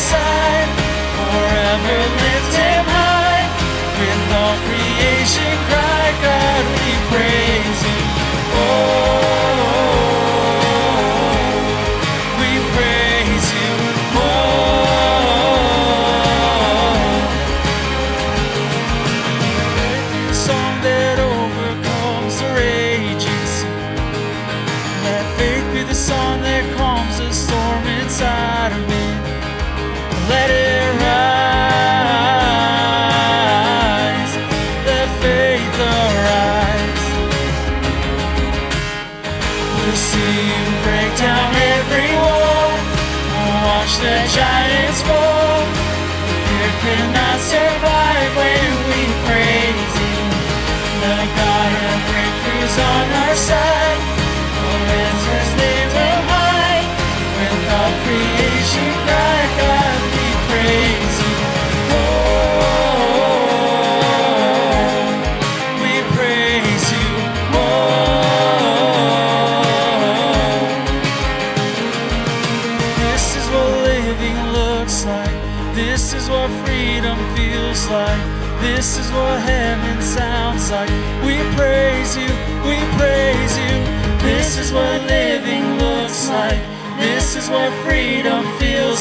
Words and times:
side 0.00 0.68
forever. 1.16 2.29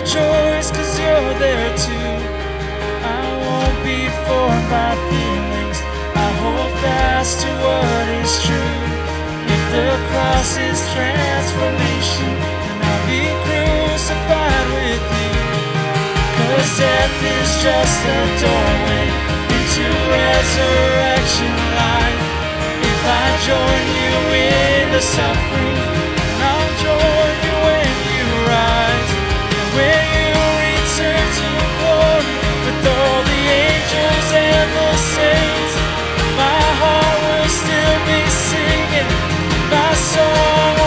rejoice 0.00 0.70
cause 0.70 0.98
you're 0.98 1.34
there 1.38 1.70
too. 1.76 2.12
I 3.04 3.20
won't 3.44 3.78
be 3.84 4.08
for 4.24 4.48
my 4.72 4.92
feelings. 5.12 5.78
I 6.16 6.28
hold 6.40 6.72
fast 6.80 7.44
to 7.44 7.50
what 7.64 8.06
is 8.24 8.32
true. 8.46 8.80
If 9.44 9.62
the 9.76 9.90
cross 10.08 10.56
is 10.56 10.80
transformation, 10.96 12.32
then 12.64 12.78
I'll 12.80 13.04
be 13.12 13.22
crucified 13.44 14.68
with 14.78 15.06
you. 15.20 15.38
Cause 16.36 16.70
death 16.80 17.16
is 17.36 17.50
just 17.60 17.98
a 18.16 18.20
doorway 18.40 19.06
into 19.56 19.84
resurrection 20.16 21.54
life. 21.76 22.24
If 22.88 23.00
I 23.04 23.26
join 23.48 23.84
you 24.00 24.16
in 24.48 24.84
the 24.96 25.02
suffering, 25.04 25.78
I'll 26.48 26.70
join 26.84 27.29
you 29.72 29.78
return 29.78 31.26
to 31.38 31.48
glory 31.78 32.36
with 32.64 32.86
all 32.90 33.22
the 33.22 33.42
angels 33.66 34.28
and 34.34 34.68
the 34.76 34.90
saints? 35.14 35.74
My 36.36 36.62
heart 36.80 37.18
will 37.22 37.48
still 37.48 37.98
be 38.10 38.20
singing 38.50 39.10
my 39.70 39.94
song. 39.94 40.79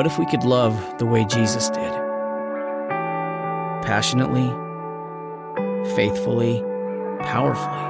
What 0.00 0.06
if 0.06 0.18
we 0.18 0.24
could 0.24 0.44
love 0.44 0.96
the 0.96 1.04
way 1.04 1.26
Jesus 1.26 1.68
did? 1.68 1.92
Passionately, 3.84 4.48
faithfully, 5.94 6.62
powerfully. 7.20 7.84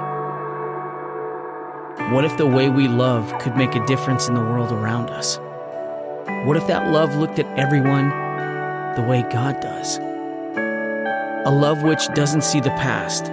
What 2.12 2.24
if 2.24 2.36
the 2.36 2.48
way 2.48 2.68
we 2.68 2.88
love 2.88 3.32
could 3.38 3.56
make 3.56 3.76
a 3.76 3.86
difference 3.86 4.26
in 4.26 4.34
the 4.34 4.40
world 4.40 4.72
around 4.72 5.10
us? 5.10 5.38
What 6.48 6.56
if 6.56 6.66
that 6.66 6.90
love 6.90 7.14
looked 7.14 7.38
at 7.38 7.46
everyone 7.56 8.08
the 8.96 9.06
way 9.08 9.24
God 9.30 9.60
does? 9.60 9.98
A 9.98 11.56
love 11.56 11.84
which 11.84 12.08
doesn't 12.14 12.42
see 12.42 12.58
the 12.58 12.70
past, 12.70 13.26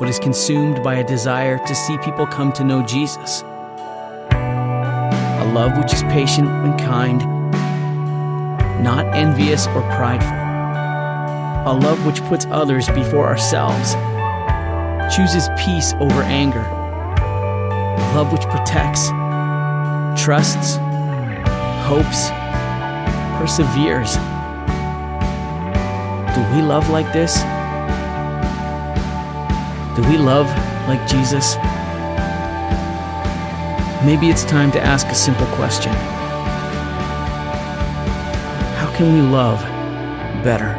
but 0.00 0.08
is 0.08 0.18
consumed 0.18 0.82
by 0.82 0.96
a 0.96 1.06
desire 1.06 1.64
to 1.64 1.74
see 1.76 1.96
people 1.98 2.26
come 2.26 2.52
to 2.54 2.64
know 2.64 2.84
Jesus 2.84 3.44
Love 5.52 5.76
which 5.76 5.92
is 5.92 6.02
patient 6.04 6.48
and 6.48 6.78
kind, 6.78 7.18
not 8.84 9.04
envious 9.16 9.66
or 9.68 9.82
prideful. 9.96 10.30
A 11.66 11.74
love 11.74 12.06
which 12.06 12.22
puts 12.26 12.46
others 12.46 12.88
before 12.88 13.26
ourselves, 13.26 13.94
chooses 15.14 15.48
peace 15.58 15.92
over 15.94 16.22
anger. 16.22 16.60
A 16.60 18.12
love 18.14 18.30
which 18.32 18.42
protects, 18.42 19.08
trusts, 20.22 20.76
hopes, 21.84 22.30
perseveres. 23.36 24.14
Do 26.34 26.42
we 26.54 26.62
love 26.62 26.88
like 26.90 27.12
this? 27.12 27.40
Do 29.96 30.08
we 30.08 30.16
love 30.16 30.46
like 30.86 31.06
Jesus? 31.08 31.56
Maybe 34.02 34.30
it's 34.30 34.44
time 34.44 34.72
to 34.72 34.80
ask 34.80 35.06
a 35.08 35.14
simple 35.14 35.44
question 35.48 35.92
How 38.72 38.90
can 38.96 39.12
we 39.12 39.20
love 39.20 39.60
better? 40.42 40.72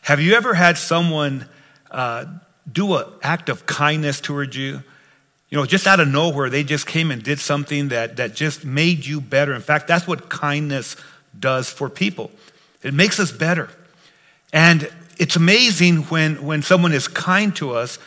Have 0.00 0.22
you 0.22 0.32
ever 0.36 0.54
had 0.54 0.78
someone 0.78 1.46
uh, 1.90 2.24
do 2.72 2.96
an 2.96 3.04
act 3.22 3.50
of 3.50 3.66
kindness 3.66 4.22
towards 4.22 4.56
you? 4.56 4.82
You 5.50 5.58
know, 5.58 5.66
just 5.66 5.86
out 5.86 6.00
of 6.00 6.08
nowhere, 6.08 6.48
they 6.48 6.64
just 6.64 6.86
came 6.86 7.10
and 7.10 7.22
did 7.22 7.40
something 7.40 7.88
that, 7.88 8.16
that 8.16 8.34
just 8.34 8.64
made 8.64 9.04
you 9.04 9.20
better. 9.20 9.52
In 9.52 9.60
fact, 9.60 9.86
that's 9.86 10.06
what 10.06 10.30
kindness 10.30 10.96
does 11.38 11.68
for 11.68 11.90
people. 11.90 12.30
It 12.82 12.94
makes 12.94 13.20
us 13.20 13.30
better. 13.30 13.68
And 14.50 14.90
it's 15.20 15.36
amazing 15.36 16.04
when, 16.04 16.42
when 16.46 16.62
someone 16.62 16.92
is 16.92 17.06
kind 17.06 17.54
to 17.56 17.72
us, 17.72 17.98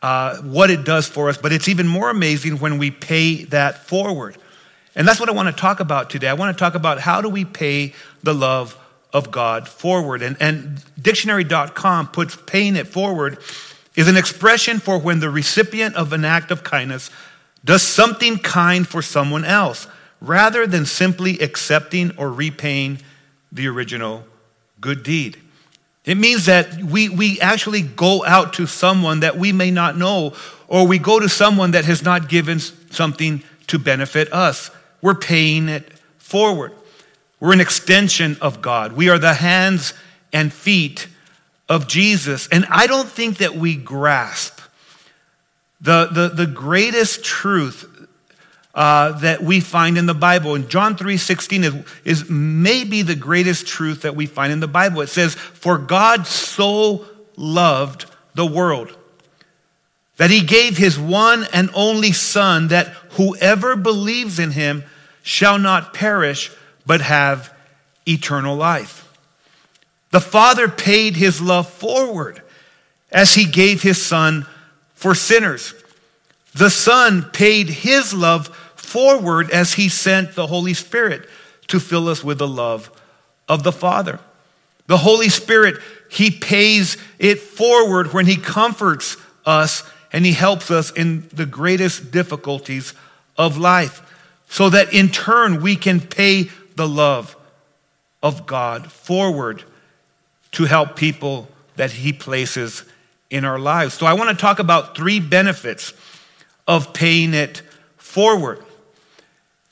uh, 0.00 0.38
what 0.38 0.70
it 0.70 0.82
does 0.82 1.06
for 1.06 1.28
us, 1.28 1.36
but 1.36 1.52
it's 1.52 1.68
even 1.68 1.86
more 1.86 2.08
amazing 2.08 2.58
when 2.58 2.78
we 2.78 2.90
pay 2.90 3.44
that 3.44 3.86
forward. 3.86 4.38
And 4.96 5.06
that's 5.06 5.20
what 5.20 5.28
I 5.28 5.32
want 5.32 5.54
to 5.54 5.60
talk 5.60 5.80
about 5.80 6.08
today. 6.08 6.26
I 6.26 6.32
want 6.32 6.56
to 6.56 6.58
talk 6.58 6.74
about 6.74 7.00
how 7.00 7.20
do 7.20 7.28
we 7.28 7.44
pay 7.44 7.92
the 8.22 8.32
love 8.32 8.78
of 9.12 9.30
God 9.30 9.68
forward. 9.68 10.22
And, 10.22 10.38
and 10.40 10.82
dictionary.com 11.00 12.08
puts 12.08 12.34
paying 12.34 12.76
it 12.76 12.86
forward 12.86 13.36
is 13.94 14.08
an 14.08 14.16
expression 14.16 14.78
for 14.78 14.98
when 14.98 15.20
the 15.20 15.28
recipient 15.28 15.96
of 15.96 16.14
an 16.14 16.24
act 16.24 16.50
of 16.50 16.64
kindness 16.64 17.10
does 17.62 17.82
something 17.82 18.38
kind 18.38 18.88
for 18.88 19.02
someone 19.02 19.44
else 19.44 19.86
rather 20.22 20.66
than 20.66 20.86
simply 20.86 21.40
accepting 21.40 22.16
or 22.16 22.32
repaying 22.32 23.00
the 23.52 23.66
original 23.66 24.24
good 24.80 25.02
deed. 25.02 25.36
It 26.04 26.16
means 26.16 26.46
that 26.46 26.82
we, 26.82 27.08
we 27.08 27.40
actually 27.40 27.82
go 27.82 28.24
out 28.24 28.54
to 28.54 28.66
someone 28.66 29.20
that 29.20 29.38
we 29.38 29.52
may 29.52 29.70
not 29.70 29.96
know, 29.96 30.34
or 30.68 30.86
we 30.86 30.98
go 30.98 31.18
to 31.18 31.28
someone 31.28 31.70
that 31.70 31.86
has 31.86 32.02
not 32.02 32.28
given 32.28 32.58
something 32.58 33.42
to 33.68 33.78
benefit 33.78 34.32
us. 34.32 34.70
We're 35.00 35.14
paying 35.14 35.68
it 35.68 35.90
forward. 36.18 36.72
We're 37.40 37.52
an 37.52 37.60
extension 37.60 38.36
of 38.40 38.60
God. 38.60 38.92
We 38.92 39.08
are 39.08 39.18
the 39.18 39.34
hands 39.34 39.94
and 40.32 40.52
feet 40.52 41.08
of 41.68 41.86
Jesus. 41.86 42.48
And 42.48 42.66
I 42.68 42.86
don't 42.86 43.08
think 43.08 43.38
that 43.38 43.54
we 43.54 43.76
grasp 43.76 44.60
the, 45.80 46.06
the, 46.06 46.28
the 46.28 46.46
greatest 46.46 47.24
truth 47.24 47.93
uh, 48.74 49.12
that 49.20 49.42
we 49.42 49.60
find 49.60 49.96
in 49.96 50.06
the 50.06 50.14
Bible. 50.14 50.54
And 50.54 50.68
John 50.68 50.96
3.16 50.96 51.64
is, 51.64 52.22
is 52.22 52.30
maybe 52.30 53.02
the 53.02 53.14
greatest 53.14 53.66
truth 53.66 54.02
that 54.02 54.16
we 54.16 54.26
find 54.26 54.52
in 54.52 54.60
the 54.60 54.68
Bible. 54.68 55.00
It 55.00 55.08
says, 55.08 55.34
For 55.34 55.78
God 55.78 56.26
so 56.26 57.04
loved 57.36 58.06
the 58.34 58.46
world 58.46 58.96
that 60.16 60.30
he 60.30 60.40
gave 60.40 60.76
his 60.76 60.98
one 60.98 61.46
and 61.52 61.70
only 61.74 62.12
Son, 62.12 62.68
that 62.68 62.88
whoever 63.12 63.76
believes 63.76 64.38
in 64.38 64.52
him 64.52 64.84
shall 65.22 65.58
not 65.58 65.94
perish, 65.94 66.52
but 66.86 67.00
have 67.00 67.52
eternal 68.06 68.56
life. 68.56 69.00
The 70.10 70.20
Father 70.20 70.68
paid 70.68 71.16
his 71.16 71.40
love 71.40 71.68
forward 71.68 72.42
as 73.10 73.34
he 73.34 73.44
gave 73.44 73.82
his 73.82 74.00
Son 74.00 74.46
for 74.94 75.14
sinners. 75.14 75.74
The 76.54 76.70
Son 76.70 77.22
paid 77.32 77.68
his 77.68 78.14
love 78.14 78.56
forward 78.94 79.50
as 79.50 79.72
he 79.72 79.88
sent 79.88 80.36
the 80.36 80.46
Holy 80.46 80.72
Spirit 80.72 81.28
to 81.66 81.80
fill 81.80 82.08
us 82.08 82.22
with 82.22 82.38
the 82.38 82.46
love 82.46 82.92
of 83.48 83.64
the 83.64 83.72
Father. 83.72 84.20
The 84.86 84.98
Holy 84.98 85.28
Spirit, 85.28 85.82
he 86.08 86.30
pays 86.30 86.96
it 87.18 87.40
forward 87.40 88.12
when 88.12 88.26
he 88.26 88.36
comforts 88.36 89.16
us 89.44 89.82
and 90.12 90.24
he 90.24 90.32
helps 90.32 90.70
us 90.70 90.92
in 90.92 91.28
the 91.32 91.44
greatest 91.44 92.12
difficulties 92.12 92.94
of 93.36 93.58
life 93.58 94.00
so 94.48 94.70
that 94.70 94.94
in 94.94 95.08
turn 95.08 95.60
we 95.60 95.74
can 95.74 96.00
pay 96.00 96.48
the 96.76 96.86
love 96.86 97.36
of 98.22 98.46
God 98.46 98.92
forward 98.92 99.64
to 100.52 100.66
help 100.66 100.94
people 100.94 101.48
that 101.74 101.90
he 101.90 102.12
places 102.12 102.84
in 103.28 103.44
our 103.44 103.58
lives. 103.58 103.94
So 103.94 104.06
I 104.06 104.12
want 104.12 104.30
to 104.30 104.40
talk 104.40 104.60
about 104.60 104.96
three 104.96 105.18
benefits 105.18 105.92
of 106.68 106.92
paying 106.94 107.34
it 107.34 107.60
forward. 107.96 108.63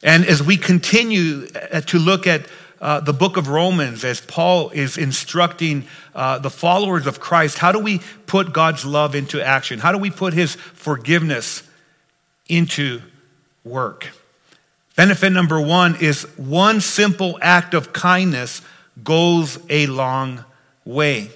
And 0.03 0.25
as 0.27 0.43
we 0.43 0.57
continue 0.57 1.47
uh, 1.55 1.81
to 1.83 1.99
look 1.99 2.27
at 2.27 2.47
uh, 2.81 2.99
the 2.99 3.13
book 3.13 3.37
of 3.37 3.47
Romans, 3.49 4.05
as 4.05 4.21
Paul 4.21 4.71
is 4.71 4.99
instructing 4.99 5.85
uh, 6.15 6.41
the 6.41 6.51
followers 6.51 7.07
of 7.07 7.21
Christ, 7.21 7.59
how 7.59 7.71
do 7.71 7.79
we 7.79 8.01
put 8.27 8.53
God's 8.53 8.85
love 8.85 9.15
into 9.15 9.41
action? 9.41 9.79
How 9.79 9.93
do 9.93 9.99
we 9.99 10.11
put 10.11 10.35
his 10.35 10.57
forgiveness 10.57 11.63
into 12.49 13.01
work? 13.63 14.09
Benefit 14.97 15.31
number 15.31 15.61
one 15.61 15.97
is 16.01 16.25
one 16.37 16.81
simple 16.81 17.39
act 17.41 17.73
of 17.73 17.93
kindness 17.93 18.63
goes 19.05 19.59
a 19.71 19.87
long 19.87 20.45
way. 20.85 21.31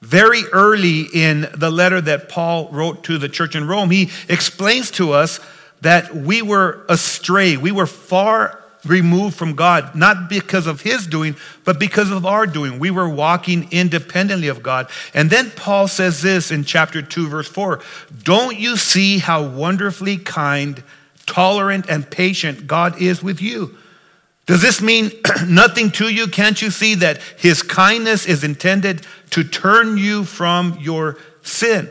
Very 0.00 0.42
early 0.52 1.02
in 1.12 1.48
the 1.54 1.70
letter 1.70 2.00
that 2.00 2.28
Paul 2.28 2.68
wrote 2.70 3.04
to 3.04 3.18
the 3.18 3.28
church 3.28 3.54
in 3.54 3.66
Rome, 3.66 3.90
he 3.90 4.10
explains 4.28 4.90
to 4.92 5.12
us 5.12 5.38
that 5.80 6.14
we 6.14 6.42
were 6.42 6.84
astray. 6.88 7.56
We 7.56 7.72
were 7.72 7.86
far 7.86 8.62
removed 8.88 9.36
from 9.36 9.54
God, 9.54 9.94
not 9.94 10.28
because 10.28 10.66
of 10.66 10.80
his 10.80 11.06
doing, 11.06 11.36
but 11.64 11.78
because 11.78 12.10
of 12.10 12.24
our 12.24 12.46
doing. 12.46 12.78
We 12.78 12.90
were 12.90 13.08
walking 13.08 13.68
independently 13.70 14.48
of 14.48 14.62
God. 14.62 14.88
And 15.14 15.30
then 15.30 15.50
Paul 15.50 15.88
says 15.88 16.22
this 16.22 16.50
in 16.50 16.64
chapter 16.64 17.02
2, 17.02 17.28
verse 17.28 17.48
4 17.48 17.80
Don't 18.22 18.58
you 18.58 18.76
see 18.76 19.18
how 19.18 19.46
wonderfully 19.46 20.16
kind, 20.16 20.82
tolerant, 21.26 21.86
and 21.88 22.08
patient 22.08 22.66
God 22.66 23.00
is 23.00 23.22
with 23.22 23.40
you? 23.40 23.76
Does 24.46 24.62
this 24.62 24.80
mean 24.80 25.10
nothing 25.46 25.90
to 25.92 26.08
you? 26.08 26.28
Can't 26.28 26.60
you 26.60 26.70
see 26.70 26.94
that 26.96 27.20
his 27.36 27.62
kindness 27.62 28.26
is 28.26 28.44
intended 28.44 29.04
to 29.30 29.42
turn 29.42 29.98
you 29.98 30.24
from 30.24 30.78
your 30.80 31.18
sin? 31.42 31.90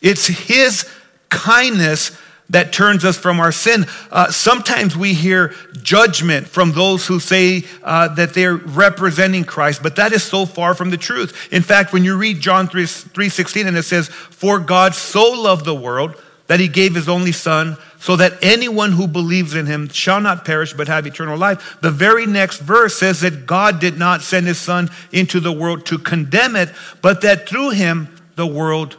It's 0.00 0.26
his 0.26 0.88
kindness 1.28 2.16
that 2.50 2.72
turns 2.72 3.04
us 3.04 3.18
from 3.18 3.40
our 3.40 3.52
sin. 3.52 3.86
Uh, 4.10 4.30
sometimes 4.30 4.96
we 4.96 5.12
hear 5.12 5.54
judgment 5.82 6.46
from 6.46 6.72
those 6.72 7.06
who 7.06 7.20
say 7.20 7.64
uh, 7.82 8.08
that 8.14 8.34
they're 8.34 8.56
representing 8.56 9.44
Christ, 9.44 9.82
but 9.82 9.96
that 9.96 10.12
is 10.12 10.22
so 10.22 10.46
far 10.46 10.74
from 10.74 10.90
the 10.90 10.96
truth. 10.96 11.52
In 11.52 11.62
fact, 11.62 11.92
when 11.92 12.04
you 12.04 12.16
read 12.16 12.40
John 12.40 12.68
3, 12.68 12.84
3.16 12.84 13.66
and 13.66 13.76
it 13.76 13.82
says, 13.82 14.08
For 14.08 14.58
God 14.58 14.94
so 14.94 15.30
loved 15.30 15.64
the 15.64 15.74
world 15.74 16.16
that 16.46 16.60
he 16.60 16.68
gave 16.68 16.94
his 16.94 17.08
only 17.08 17.32
son 17.32 17.76
so 18.00 18.16
that 18.16 18.32
anyone 18.42 18.92
who 18.92 19.06
believes 19.06 19.54
in 19.54 19.66
him 19.66 19.88
shall 19.88 20.20
not 20.20 20.44
perish 20.44 20.72
but 20.72 20.88
have 20.88 21.06
eternal 21.06 21.36
life. 21.36 21.78
The 21.82 21.90
very 21.90 22.26
next 22.26 22.60
verse 22.60 22.96
says 22.96 23.20
that 23.20 23.44
God 23.44 23.80
did 23.80 23.98
not 23.98 24.22
send 24.22 24.46
his 24.46 24.58
son 24.58 24.88
into 25.12 25.40
the 25.40 25.52
world 25.52 25.84
to 25.86 25.98
condemn 25.98 26.56
it, 26.56 26.70
but 27.02 27.20
that 27.22 27.48
through 27.48 27.70
him 27.70 28.16
the 28.36 28.46
world 28.46 28.96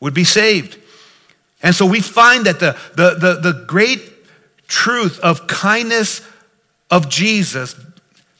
would 0.00 0.14
be 0.14 0.24
saved. 0.24 0.78
And 1.62 1.74
so 1.74 1.86
we 1.86 2.00
find 2.00 2.46
that 2.46 2.60
the, 2.60 2.76
the, 2.94 3.14
the, 3.14 3.52
the 3.52 3.64
great 3.66 4.00
truth 4.68 5.18
of 5.20 5.46
kindness 5.46 6.20
of 6.90 7.08
Jesus 7.08 7.74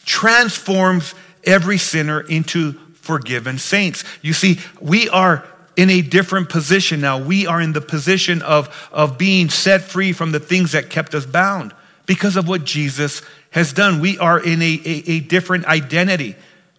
transforms 0.05 1.15
every 1.45 1.79
sinner 1.79 2.21
into 2.21 2.73
forgiven 2.95 3.59
saints. 3.59 4.05
You 4.23 4.33
see, 4.33 4.59
we 4.81 5.09
are 5.09 5.45
in 5.77 5.91
a 5.91 6.03
different 6.03 6.49
position 6.49 7.01
now. 7.01 7.19
We 7.19 7.47
are 7.47 7.61
in 7.61 7.73
the 7.73 7.81
position 7.81 8.43
of, 8.43 8.89
of 8.93 9.19
being 9.19 9.51
set 9.51 9.83
free 9.83 10.13
from 10.13 10.33
the 10.33 10.41
things 10.41 10.73
that 10.73 10.91
kept 10.91 11.15
us 11.15 11.27
bound 11.27 11.75
because 12.07 12.37
of 12.37 12.49
what 12.49 12.65
Jesus 12.65 13.23
has 13.51 13.73
done. 13.73 14.01
We 14.01 14.19
are 14.19 14.39
in 14.39 14.63
a, 14.63 14.81
a, 14.85 15.11
a 15.11 15.21
different 15.21 15.67
identity. 15.67 16.35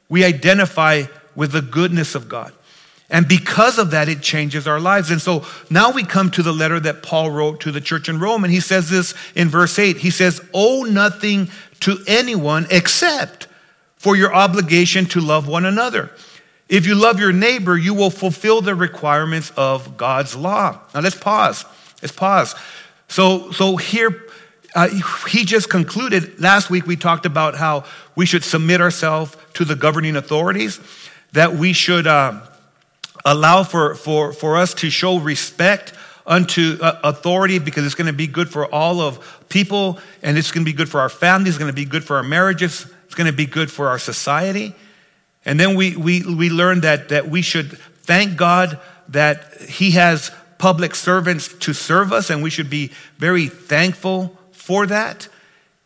We 0.09 0.23
identify 0.23 1.03
with 1.35 1.51
the 1.51 1.61
goodness 1.61 2.15
of 2.15 2.27
God. 2.27 2.53
And 3.09 3.27
because 3.27 3.77
of 3.77 3.91
that, 3.91 4.09
it 4.09 4.21
changes 4.21 4.67
our 4.67 4.79
lives. 4.79 5.11
And 5.11 5.21
so 5.21 5.45
now 5.69 5.91
we 5.91 6.03
come 6.03 6.29
to 6.31 6.43
the 6.43 6.51
letter 6.51 6.79
that 6.79 7.03
Paul 7.03 7.31
wrote 7.31 7.61
to 7.61 7.71
the 7.71 7.79
church 7.79 8.09
in 8.09 8.19
Rome. 8.19 8.43
And 8.43 8.51
he 8.51 8.59
says 8.59 8.89
this 8.89 9.13
in 9.33 9.47
verse 9.47 9.79
8 9.79 9.97
He 9.97 10.09
says, 10.09 10.41
Owe 10.53 10.83
nothing 10.83 11.49
to 11.81 11.99
anyone 12.05 12.67
except 12.69 13.47
for 13.95 14.15
your 14.15 14.33
obligation 14.33 15.05
to 15.07 15.21
love 15.21 15.47
one 15.47 15.65
another. 15.65 16.11
If 16.67 16.85
you 16.85 16.95
love 16.95 17.19
your 17.19 17.31
neighbor, 17.31 17.77
you 17.77 17.93
will 17.93 18.09
fulfill 18.09 18.61
the 18.61 18.75
requirements 18.75 19.51
of 19.55 19.95
God's 19.95 20.35
law. 20.35 20.79
Now 20.93 20.99
let's 20.99 21.15
pause. 21.15 21.63
Let's 22.01 22.11
pause. 22.13 22.55
So, 23.07 23.51
so 23.51 23.77
here, 23.77 24.21
uh, 24.75 24.89
he 25.29 25.45
just 25.45 25.69
concluded. 25.69 26.41
Last 26.41 26.69
week 26.69 26.85
we 26.85 26.97
talked 26.97 27.25
about 27.25 27.55
how 27.55 27.85
we 28.17 28.25
should 28.25 28.43
submit 28.43 28.81
ourselves 28.81 29.37
to 29.53 29.63
the 29.63 29.75
governing 29.75 30.17
authorities, 30.17 30.81
that 31.31 31.53
we 31.55 31.71
should. 31.71 32.05
Uh, 32.05 32.41
allow 33.27 33.61
for, 33.63 33.93
for, 33.93 34.31
for 34.31 34.55
us 34.55 34.73
to 34.73 34.89
show 34.89 35.19
respect 35.19 35.93
unto 36.25 36.77
uh, 36.81 36.99
authority 37.03 37.59
because 37.59 37.85
it's 37.85 37.95
going 37.95 38.07
to 38.07 38.13
be 38.13 38.25
good 38.25 38.49
for 38.49 38.65
all 38.73 39.01
of 39.01 39.45
people 39.49 39.99
and 40.23 40.37
it's 40.37 40.51
going 40.51 40.65
to 40.65 40.71
be 40.71 40.75
good 40.75 40.89
for 40.89 41.01
our 41.01 41.09
families, 41.09 41.49
it's 41.49 41.57
going 41.57 41.71
to 41.71 41.75
be 41.75 41.85
good 41.85 42.03
for 42.03 42.15
our 42.15 42.23
marriages, 42.23 42.87
it's 43.05 43.15
going 43.15 43.29
to 43.29 43.35
be 43.35 43.45
good 43.45 43.69
for 43.69 43.89
our 43.89 43.99
society. 43.99 44.73
And 45.45 45.59
then 45.59 45.75
we, 45.75 45.95
we, 45.95 46.23
we 46.23 46.49
learned 46.49 46.81
that, 46.81 47.09
that 47.09 47.29
we 47.29 47.41
should 47.41 47.77
thank 48.03 48.37
God 48.37 48.79
that 49.09 49.61
He 49.61 49.91
has 49.91 50.31
public 50.57 50.95
servants 50.95 51.53
to 51.59 51.73
serve 51.73 52.11
us, 52.11 52.29
and 52.29 52.41
we 52.41 52.49
should 52.49 52.69
be 52.69 52.91
very 53.17 53.47
thankful 53.47 54.37
for 54.51 54.85
that. 54.87 55.27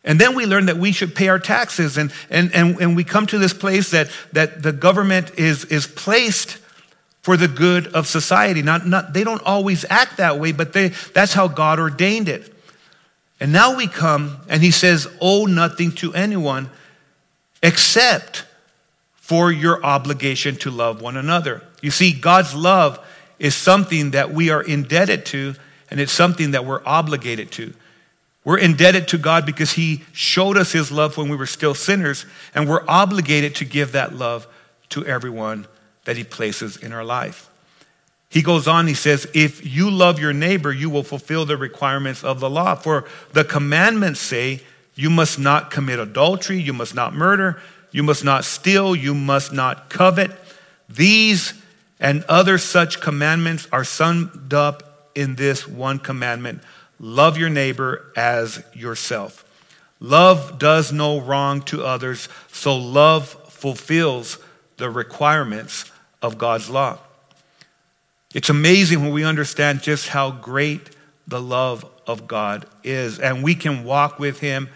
And 0.04 0.20
then 0.20 0.34
we 0.34 0.46
learned 0.46 0.68
that 0.68 0.78
we 0.78 0.90
should 0.90 1.14
pay 1.14 1.28
our 1.28 1.38
taxes, 1.38 1.96
and, 1.96 2.12
and, 2.30 2.52
and, 2.54 2.80
and 2.80 2.96
we 2.96 3.04
come 3.04 3.26
to 3.26 3.38
this 3.38 3.52
place 3.52 3.90
that, 3.90 4.10
that 4.32 4.62
the 4.62 4.72
government 4.72 5.38
is, 5.38 5.64
is 5.66 5.86
placed 5.86 6.58
for 7.22 7.36
the 7.36 7.48
good 7.48 7.86
of 7.88 8.06
society. 8.06 8.62
Not, 8.62 8.86
not, 8.86 9.12
they 9.12 9.24
don't 9.24 9.42
always 9.42 9.84
act 9.88 10.18
that 10.18 10.38
way, 10.38 10.52
but 10.52 10.72
they, 10.72 10.88
that's 10.88 11.32
how 11.32 11.48
God 11.48 11.78
ordained 11.78 12.28
it. 12.28 12.52
And 13.40 13.52
now 13.52 13.76
we 13.76 13.86
come, 13.86 14.38
and 14.48 14.62
he 14.62 14.70
says, 14.70 15.08
Owe 15.20 15.46
nothing 15.46 15.92
to 15.96 16.12
anyone 16.14 16.70
except 17.62 18.44
for 19.14 19.50
your 19.50 19.84
obligation 19.84 20.56
to 20.56 20.70
love 20.70 21.00
one 21.00 21.16
another. 21.16 21.62
You 21.80 21.90
see, 21.90 22.12
God's 22.12 22.54
love 22.54 23.04
is 23.38 23.54
something 23.54 24.12
that 24.12 24.32
we 24.32 24.50
are 24.50 24.62
indebted 24.62 25.26
to, 25.26 25.54
and 25.90 25.98
it's 25.98 26.12
something 26.12 26.52
that 26.52 26.64
we're 26.64 26.82
obligated 26.84 27.50
to. 27.52 27.72
We're 28.44 28.58
indebted 28.58 29.08
to 29.08 29.18
God 29.18 29.46
because 29.46 29.72
He 29.72 30.04
showed 30.12 30.56
us 30.56 30.72
His 30.72 30.90
love 30.90 31.16
when 31.16 31.28
we 31.28 31.36
were 31.36 31.46
still 31.46 31.74
sinners, 31.74 32.26
and 32.54 32.68
we're 32.68 32.84
obligated 32.88 33.56
to 33.56 33.64
give 33.64 33.92
that 33.92 34.14
love 34.14 34.46
to 34.90 35.04
everyone 35.06 35.66
that 36.04 36.16
He 36.16 36.24
places 36.24 36.76
in 36.76 36.92
our 36.92 37.04
life. 37.04 37.48
He 38.32 38.40
goes 38.40 38.66
on, 38.66 38.86
he 38.86 38.94
says, 38.94 39.28
If 39.34 39.66
you 39.66 39.90
love 39.90 40.18
your 40.18 40.32
neighbor, 40.32 40.72
you 40.72 40.88
will 40.88 41.02
fulfill 41.02 41.44
the 41.44 41.58
requirements 41.58 42.24
of 42.24 42.40
the 42.40 42.48
law. 42.48 42.74
For 42.74 43.04
the 43.34 43.44
commandments 43.44 44.20
say, 44.20 44.62
You 44.94 45.10
must 45.10 45.38
not 45.38 45.70
commit 45.70 45.98
adultery, 45.98 46.58
you 46.58 46.72
must 46.72 46.94
not 46.94 47.12
murder, 47.12 47.60
you 47.90 48.02
must 48.02 48.24
not 48.24 48.46
steal, 48.46 48.96
you 48.96 49.14
must 49.14 49.52
not 49.52 49.90
covet. 49.90 50.30
These 50.88 51.52
and 52.00 52.24
other 52.24 52.56
such 52.56 53.02
commandments 53.02 53.68
are 53.70 53.84
summed 53.84 54.54
up 54.54 55.10
in 55.14 55.34
this 55.34 55.68
one 55.68 55.98
commandment 55.98 56.62
love 56.98 57.36
your 57.36 57.50
neighbor 57.50 58.12
as 58.16 58.62
yourself. 58.72 59.44
Love 60.00 60.58
does 60.58 60.90
no 60.90 61.20
wrong 61.20 61.60
to 61.62 61.84
others, 61.84 62.30
so 62.50 62.76
love 62.76 63.28
fulfills 63.50 64.38
the 64.76 64.90
requirements 64.90 65.90
of 66.20 66.38
God's 66.38 66.70
law. 66.70 66.98
It's 68.34 68.48
amazing 68.48 69.02
when 69.02 69.12
we 69.12 69.24
understand 69.24 69.82
just 69.82 70.08
how 70.08 70.30
great 70.30 70.90
the 71.26 71.40
love 71.40 71.84
of 72.06 72.26
God 72.26 72.66
is. 72.82 73.18
And 73.18 73.42
we 73.42 73.54
can 73.54 73.84
walk 73.84 74.18
with 74.18 74.40
Him 74.40 74.68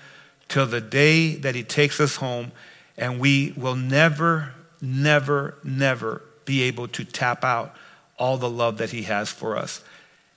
till 0.48 0.66
the 0.66 0.80
day 0.80 1.36
that 1.36 1.54
He 1.54 1.62
takes 1.62 2.00
us 2.00 2.16
home, 2.16 2.52
and 2.96 3.18
we 3.18 3.52
will 3.56 3.74
never, 3.74 4.52
never, 4.80 5.54
never 5.64 6.22
be 6.44 6.62
able 6.62 6.88
to 6.88 7.04
tap 7.04 7.44
out 7.44 7.74
all 8.18 8.36
the 8.36 8.50
love 8.50 8.78
that 8.78 8.90
He 8.90 9.02
has 9.02 9.30
for 9.30 9.56
us. 9.56 9.82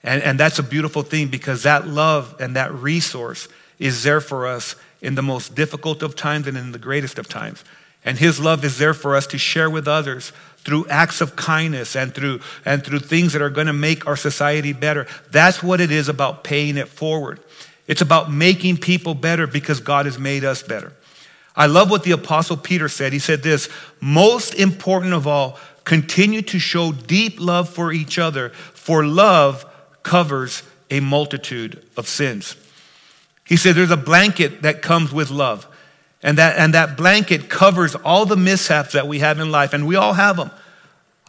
And, 0.02 0.24
and 0.24 0.40
that's 0.40 0.60
a 0.60 0.64
beautiful 0.64 1.02
thing 1.02 1.28
because 1.28 1.64
that 1.64 1.88
love 1.88 2.36
and 2.40 2.56
that 2.56 2.74
resource 2.74 3.48
is 3.80 4.04
there 4.04 4.22
for 4.22 4.48
us 4.48 4.76
in 5.02 5.16
the 5.16 5.22
most 5.22 5.56
difficult 5.56 6.04
of 6.04 6.16
times 6.16 6.48
and 6.48 6.58
in 6.58 6.72
the 6.72 6.80
greatest 6.80 7.20
of 7.20 7.28
times. 7.28 7.64
And 8.10 8.18
His 8.18 8.40
love 8.40 8.66
is 8.66 8.80
there 8.80 8.96
for 8.96 9.16
us 9.16 9.28
to 9.28 9.38
share 9.38 9.70
with 9.70 9.88
others 9.88 10.32
through 10.58 10.88
acts 10.88 11.22
of 11.22 11.36
kindness 11.36 11.96
and 11.96 12.12
through, 12.12 12.40
and 12.66 12.84
through 12.84 13.02
things 13.02 13.34
that 13.34 13.42
are 13.44 13.52
going 13.52 13.68
to 13.68 13.72
make 13.72 14.08
our 14.08 14.16
society 14.16 14.74
better. 14.74 15.06
That's 15.30 15.62
what 15.62 15.80
it 15.80 15.92
is 15.92 16.10
about 16.10 16.44
paying 16.44 16.78
it 16.78 16.88
forward. 16.88 17.40
It's 17.86 18.02
about 18.02 18.32
making 18.32 18.78
people 18.78 19.14
better 19.14 19.46
because 19.46 19.80
God 19.80 20.08
has 20.08 20.18
made 20.18 20.44
us 20.44 20.64
better. 20.64 20.92
I 21.56 21.68
love 21.68 21.92
what 21.92 22.02
the 22.02 22.14
Apostle 22.14 22.58
Peter 22.58 22.90
said. 22.90 23.14
He 23.14 23.20
said 23.20 23.44
this 23.44 23.70
most 24.02 24.56
important 24.56 25.14
of 25.14 25.28
all, 25.28 25.60
continue 25.84 26.42
to 26.42 26.58
show 26.58 26.92
deep 26.92 27.40
love 27.40 27.70
for 27.70 27.92
each 27.92 28.18
other, 28.18 28.50
for 28.50 29.06
love 29.06 29.72
covers 30.02 30.64
a 30.90 31.00
multitude 31.00 31.86
of 31.96 32.08
sins. 32.08 32.56
He 33.46 33.56
said 33.56 33.76
there's 33.76 33.92
a 33.92 33.98
blanket 33.98 34.64
that 34.64 34.82
comes 34.82 35.12
with 35.12 35.30
love. 35.30 35.68
And 36.22 36.38
that, 36.38 36.58
and 36.58 36.74
that 36.74 36.98
blanket 36.98 37.50
covers 37.50 37.96
all 37.96 38.26
the 38.26 38.36
mishaps 38.36 38.94
that 38.94 39.08
we 39.08 39.20
have 39.20 39.40
in 39.40 39.52
life, 39.52 39.74
and 39.74 39.88
we 39.88 39.96
all 39.96 40.14
have 40.14 40.36
them. 40.38 40.52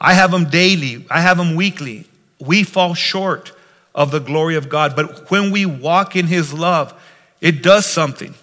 I 0.01 0.15
have 0.15 0.31
them 0.31 0.47
daily, 0.47 1.07
I 1.11 1.21
have 1.21 1.37
them 1.37 1.55
weekly. 1.55 2.07
We 2.41 2.65
fall 2.65 2.95
short 2.95 3.53
of 3.95 4.11
the 4.11 4.19
glory 4.19 4.57
of 4.57 4.69
God, 4.69 4.97
but 4.97 5.31
when 5.31 5.51
we 5.51 5.67
walk 5.67 6.17
in 6.17 6.27
His 6.27 6.53
love, 6.53 6.99
it 7.41 7.63
does 7.63 7.87
something. 7.87 8.35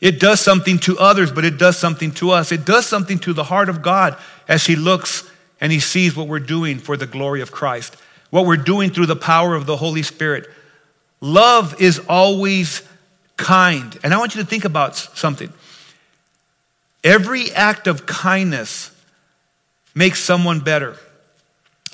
It 0.00 0.20
does 0.20 0.40
something 0.40 0.78
to 0.80 0.98
others, 0.98 1.32
but 1.32 1.44
it 1.44 1.58
does 1.58 1.78
something 1.78 2.12
to 2.12 2.30
us. 2.30 2.52
It 2.52 2.64
does 2.64 2.86
something 2.86 3.18
to 3.20 3.32
the 3.32 3.44
heart 3.44 3.68
of 3.68 3.82
God 3.82 4.16
as 4.46 4.66
He 4.66 4.76
looks 4.76 5.28
and 5.60 5.72
He 5.72 5.80
sees 5.80 6.14
what 6.14 6.28
we're 6.28 6.38
doing 6.38 6.78
for 6.78 6.96
the 6.96 7.06
glory 7.06 7.40
of 7.40 7.50
Christ, 7.50 7.96
what 8.30 8.46
we're 8.46 8.56
doing 8.56 8.90
through 8.90 9.06
the 9.06 9.16
power 9.16 9.54
of 9.54 9.66
the 9.66 9.76
Holy 9.76 10.02
Spirit. 10.02 10.48
Love 11.20 11.80
is 11.80 11.98
always 12.08 12.82
kind. 13.36 13.98
And 14.02 14.12
I 14.12 14.18
want 14.18 14.34
you 14.34 14.42
to 14.42 14.46
think 14.46 14.64
about 14.64 14.96
something. 14.96 15.52
Every 17.04 17.52
act 17.52 17.86
of 17.86 18.06
kindness 18.06 18.90
makes 19.94 20.22
someone 20.22 20.60
better. 20.60 20.96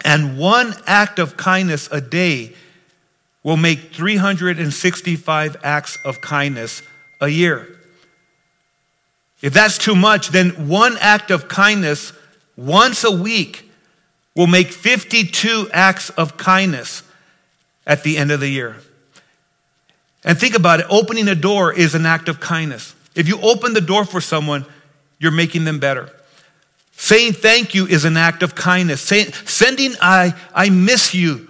And 0.04 0.38
one 0.38 0.74
act 0.86 1.18
of 1.18 1.36
kindness 1.36 1.88
a 1.92 2.00
day 2.00 2.54
will 3.42 3.56
make 3.56 3.92
365 3.92 5.56
acts 5.62 5.98
of 6.04 6.20
kindness 6.20 6.82
a 7.20 7.28
year. 7.28 7.68
If 9.40 9.52
that's 9.52 9.78
too 9.78 9.96
much, 9.96 10.28
then 10.28 10.68
one 10.68 10.96
act 11.00 11.30
of 11.30 11.48
kindness 11.48 12.12
once 12.56 13.04
a 13.04 13.10
week 13.10 13.68
will 14.34 14.46
make 14.46 14.68
52 14.68 15.68
acts 15.72 16.10
of 16.10 16.36
kindness 16.36 17.02
at 17.86 18.04
the 18.04 18.16
end 18.16 18.30
of 18.30 18.40
the 18.40 18.48
year. 18.48 18.76
And 20.24 20.38
think 20.38 20.54
about 20.54 20.80
it 20.80 20.86
opening 20.88 21.28
a 21.28 21.34
door 21.34 21.72
is 21.72 21.94
an 21.94 22.06
act 22.06 22.28
of 22.28 22.38
kindness. 22.38 22.94
If 23.14 23.28
you 23.28 23.40
open 23.40 23.74
the 23.74 23.80
door 23.80 24.04
for 24.04 24.20
someone, 24.20 24.64
you're 25.22 25.30
making 25.30 25.64
them 25.64 25.78
better. 25.78 26.10
Saying 26.96 27.34
thank 27.34 27.74
you 27.74 27.86
is 27.86 28.04
an 28.04 28.16
act 28.16 28.42
of 28.42 28.56
kindness. 28.56 29.00
Sending 29.00 29.92
I, 30.00 30.34
I 30.52 30.68
miss 30.68 31.14
you 31.14 31.48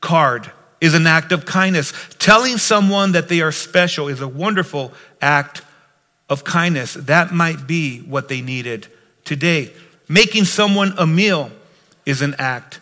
card 0.00 0.52
is 0.80 0.92
an 0.92 1.06
act 1.06 1.32
of 1.32 1.46
kindness. 1.46 1.92
Telling 2.18 2.58
someone 2.58 3.12
that 3.12 3.28
they 3.28 3.40
are 3.40 3.50
special 3.50 4.08
is 4.08 4.20
a 4.20 4.28
wonderful 4.28 4.92
act 5.22 5.62
of 6.28 6.44
kindness. 6.44 6.94
That 6.94 7.32
might 7.32 7.66
be 7.66 8.00
what 8.00 8.28
they 8.28 8.42
needed 8.42 8.86
today. 9.24 9.72
Making 10.06 10.44
someone 10.44 10.92
a 10.98 11.06
meal 11.06 11.50
is 12.04 12.20
an 12.20 12.36
act 12.38 12.80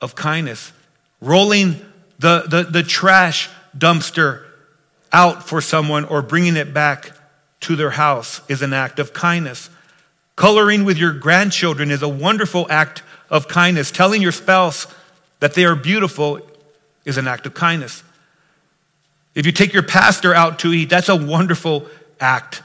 of 0.00 0.14
kindness. 0.14 0.72
Rolling 1.20 1.76
the, 2.18 2.44
the, 2.48 2.62
the 2.62 2.82
trash 2.82 3.50
dumpster 3.76 4.44
out 5.12 5.46
for 5.46 5.60
someone 5.60 6.06
or 6.06 6.22
bringing 6.22 6.56
it 6.56 6.72
back 6.72 7.12
to 7.60 7.76
their 7.76 7.90
house 7.90 8.40
is 8.48 8.62
an 8.62 8.72
act 8.72 8.98
of 8.98 9.12
kindness. 9.12 9.70
Coloring 10.36 10.84
with 10.84 10.96
your 10.96 11.12
grandchildren 11.12 11.90
is 11.90 12.02
a 12.02 12.08
wonderful 12.08 12.66
act 12.70 13.02
of 13.28 13.48
kindness. 13.48 13.90
Telling 13.90 14.22
your 14.22 14.32
spouse 14.32 14.86
that 15.40 15.54
they 15.54 15.64
are 15.64 15.76
beautiful 15.76 16.40
is 17.04 17.18
an 17.18 17.28
act 17.28 17.46
of 17.46 17.54
kindness. 17.54 18.02
If 19.34 19.46
you 19.46 19.52
take 19.52 19.72
your 19.72 19.82
pastor 19.82 20.34
out 20.34 20.58
to 20.60 20.72
eat, 20.72 20.90
that's 20.90 21.08
a 21.08 21.16
wonderful 21.16 21.86
act 22.18 22.62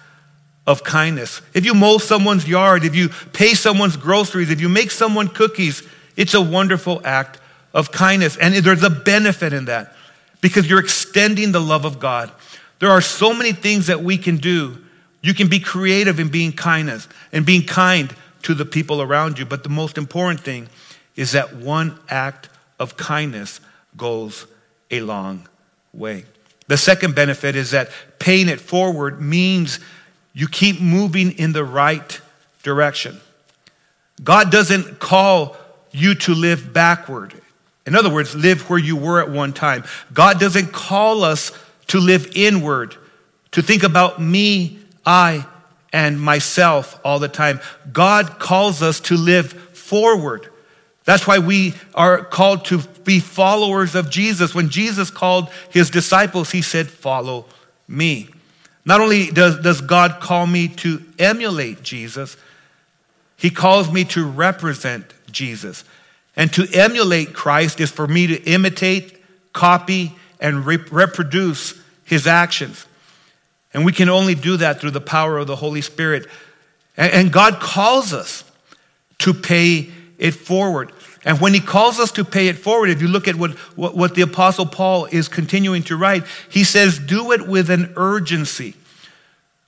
of 0.65 0.83
kindness. 0.83 1.41
If 1.53 1.65
you 1.65 1.73
mow 1.73 1.97
someone's 1.99 2.47
yard, 2.47 2.83
if 2.83 2.95
you 2.95 3.09
pay 3.33 3.53
someone's 3.53 3.97
groceries, 3.97 4.49
if 4.49 4.59
you 4.59 4.69
make 4.69 4.91
someone 4.91 5.27
cookies, 5.27 5.83
it's 6.15 6.33
a 6.33 6.41
wonderful 6.41 7.01
act 7.05 7.39
of 7.73 7.91
kindness. 7.91 8.37
And 8.37 8.55
there's 8.55 8.83
a 8.83 8.89
benefit 8.89 9.53
in 9.53 9.65
that 9.65 9.95
because 10.41 10.69
you're 10.69 10.79
extending 10.79 11.51
the 11.51 11.61
love 11.61 11.85
of 11.85 11.99
God. 11.99 12.31
There 12.79 12.89
are 12.89 13.01
so 13.01 13.33
many 13.33 13.51
things 13.51 13.87
that 13.87 14.01
we 14.01 14.17
can 14.17 14.37
do 14.37 14.81
you 15.25 15.33
can 15.33 15.47
be 15.47 15.59
creative 15.59 16.19
in 16.19 16.29
being 16.29 16.51
kindness 16.51 17.07
and 17.31 17.45
being 17.45 17.65
kind 17.65 18.15
to 18.43 18.53
the 18.53 18.65
people 18.65 19.01
around 19.01 19.39
you. 19.39 19.45
But 19.45 19.63
the 19.63 19.69
most 19.69 19.97
important 19.97 20.41
thing 20.41 20.67
is 21.15 21.31
that 21.31 21.55
one 21.55 21.97
act 22.09 22.49
of 22.79 22.95
kindness 22.95 23.59
goes 23.97 24.45
a 24.91 25.01
long 25.01 25.47
way. 25.93 26.25
The 26.67 26.77
second 26.77 27.15
benefit 27.15 27.55
is 27.55 27.71
that 27.71 27.89
paying 28.19 28.49
it 28.49 28.61
forward 28.61 29.19
means 29.19 29.79
you 30.33 30.47
keep 30.47 30.79
moving 30.79 31.31
in 31.31 31.53
the 31.53 31.63
right 31.63 32.21
direction. 32.61 33.19
God 34.23 34.51
doesn't 34.51 34.99
call 34.99 35.57
you 35.91 36.13
to 36.15 36.35
live 36.35 36.71
backward. 36.71 37.33
In 37.87 37.95
other 37.95 38.09
words, 38.09 38.35
live 38.35 38.69
where 38.69 38.79
you 38.79 38.95
were 38.95 39.21
at 39.21 39.29
one 39.31 39.53
time. 39.53 39.85
God 40.13 40.39
doesn't 40.39 40.71
call 40.71 41.23
us 41.23 41.51
to 41.87 41.99
live 41.99 42.31
inward, 42.35 42.95
to 43.51 43.61
think 43.61 43.83
about 43.83 44.21
me, 44.21 44.79
I, 45.05 45.45
and 45.93 46.19
myself 46.19 46.99
all 47.05 47.19
the 47.19 47.27
time. 47.27 47.61
God 47.91 48.39
calls 48.39 48.81
us 48.81 48.99
to 49.01 49.15
live 49.15 49.53
forward. 49.53 50.49
That's 51.05 51.27
why 51.27 51.39
we 51.39 51.75
are 51.93 52.23
called 52.23 52.65
to 52.65 52.79
be 53.03 53.19
followers 53.19 53.95
of 53.95 54.09
Jesus. 54.09 54.55
When 54.55 54.69
Jesus 54.69 55.09
called 55.11 55.49
his 55.69 55.89
disciples, 55.89 56.51
he 56.51 56.61
said, 56.61 56.89
Follow 56.89 57.45
me. 57.87 58.29
Not 58.83 59.01
only 59.01 59.27
does, 59.31 59.59
does 59.59 59.81
God 59.81 60.19
call 60.19 60.45
me 60.47 60.67
to 60.67 61.01
emulate 61.17 61.81
Jesus, 61.81 62.37
he 63.37 63.49
calls 63.49 63.91
me 63.91 64.03
to 64.05 64.25
represent 64.25 65.05
Jesus. 65.31 65.83
And 66.35 66.51
to 66.53 66.67
emulate 66.73 67.33
Christ 67.33 67.79
is 67.79 67.91
for 67.91 68.07
me 68.07 68.27
to 68.27 68.43
imitate, 68.43 69.23
copy, 69.53 70.15
and 70.39 70.65
re- 70.65 70.77
reproduce 70.91 71.79
his 72.03 72.27
actions. 72.27 72.85
And 73.75 73.83
we 73.83 73.91
can 73.91 74.07
only 74.07 74.35
do 74.35 74.55
that 74.55 74.79
through 74.79 74.91
the 74.91 75.01
power 75.01 75.37
of 75.37 75.47
the 75.47 75.55
Holy 75.57 75.81
Spirit. 75.81 76.27
And, 76.95 77.29
God 77.29 77.59
calls 77.59 78.13
us 78.13 78.45
to 79.19 79.33
pay 79.33 79.89
it 80.17 80.31
forward. 80.31 80.93
And 81.25 81.41
when 81.41 81.53
he 81.53 81.59
calls 81.59 81.99
us 81.99 82.13
to 82.13 82.23
pay 82.23 82.47
it 82.47 82.57
forward, 82.57 82.89
if 82.89 83.01
you 83.01 83.09
look 83.09 83.27
at 83.27 83.35
what, 83.35 83.51
what, 83.75 83.93
what, 83.93 84.15
the 84.15 84.21
Apostle 84.21 84.65
Paul 84.65 85.07
is 85.11 85.27
continuing 85.27 85.83
to 85.83 85.97
write, 85.97 86.23
he 86.49 86.63
says, 86.63 86.97
do 86.97 87.33
it 87.33 87.49
with 87.49 87.69
an 87.69 87.91
urgency. 87.97 88.75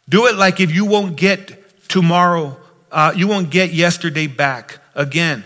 Do 0.08 0.28
it 0.28 0.36
like 0.36 0.62
if 0.62 0.74
you 0.74 0.86
won't 0.86 1.18
get 1.18 1.90
tomorrow, 1.90 2.56
uh, 2.90 3.12
you 3.14 3.28
won't 3.28 3.50
get 3.50 3.74
yesterday 3.74 4.28
back 4.28 4.80
again. 4.96 5.44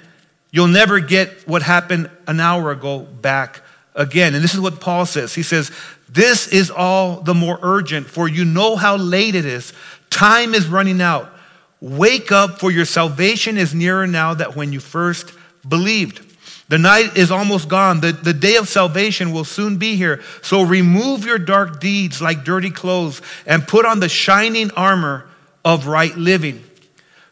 You'll 0.52 0.68
never 0.68 1.00
get 1.00 1.48
what 1.48 1.64
happened 1.64 2.12
an 2.28 2.40
hour 2.40 2.70
ago 2.70 3.00
back 3.00 3.64
again. 3.96 4.36
And 4.36 4.44
this 4.44 4.54
is 4.54 4.60
what 4.60 4.80
Paul 4.80 5.08
says. 5.08 5.34
He 5.34 5.42
says, 5.42 5.72
This 6.12 6.48
is 6.50 6.70
all 6.70 7.22
the 7.22 7.34
more 7.34 7.58
urgent, 7.62 8.08
for 8.08 8.28
you 8.28 8.44
know 8.44 8.76
how 8.76 8.98
late 8.98 9.34
it 9.34 9.46
is. 9.46 9.72
Time 10.10 10.54
is 10.54 10.68
running 10.68 11.02
out. 11.02 11.32
Wake 11.80 12.32
up, 12.32 12.60
for 12.60 12.70
your 12.70 12.86
salvation 12.86 13.58
is 13.58 13.74
nearer 13.74 14.06
now 14.06 14.34
than 14.34 14.52
when 14.52 14.74
you 14.74 14.82
first 14.82 15.34
believed. 15.68 16.22
The 16.68 16.78
night 16.78 17.18
is 17.18 17.32
almost 17.32 17.70
gone. 17.70 18.02
The, 18.02 18.12
the 18.12 18.34
day 18.34 18.58
of 18.58 18.68
salvation 18.68 19.32
will 19.32 19.46
soon 19.46 19.78
be 19.78 19.96
here. 19.96 20.22
So 20.42 20.64
remove 20.64 21.26
your 21.26 21.38
dark 21.38 21.80
deeds 21.80 22.22
like 22.22 22.44
dirty 22.44 22.72
clothes 22.72 23.22
and 23.46 23.68
put 23.68 23.86
on 23.86 24.00
the 24.00 24.10
shining 24.10 24.72
armor 24.72 25.28
of 25.66 25.88
right 25.88 26.16
living. 26.16 26.64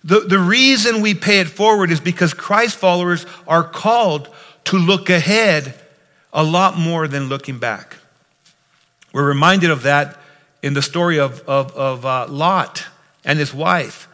The, 0.03 0.21
the 0.21 0.39
reason 0.39 1.01
we 1.01 1.13
pay 1.13 1.41
it 1.41 1.47
forward 1.47 1.91
is 1.91 1.99
because 1.99 2.33
Christ 2.33 2.77
followers 2.77 3.25
are 3.47 3.63
called 3.63 4.29
to 4.65 4.77
look 4.77 5.09
ahead 5.09 5.73
a 6.31 6.43
lot 6.43 6.77
more 6.77 7.07
than 7.07 7.29
looking 7.29 7.59
back. 7.59 7.95
We're 9.13 9.27
reminded 9.27 9.69
of 9.71 9.83
that 9.83 10.17
in 10.61 10.73
the 10.73 10.81
story 10.81 11.19
of, 11.19 11.41
of, 11.47 11.75
of 11.75 12.05
uh, 12.05 12.27
Lot 12.27 12.85
and 13.23 13.39
his 13.39 13.53
wife. 13.53 14.07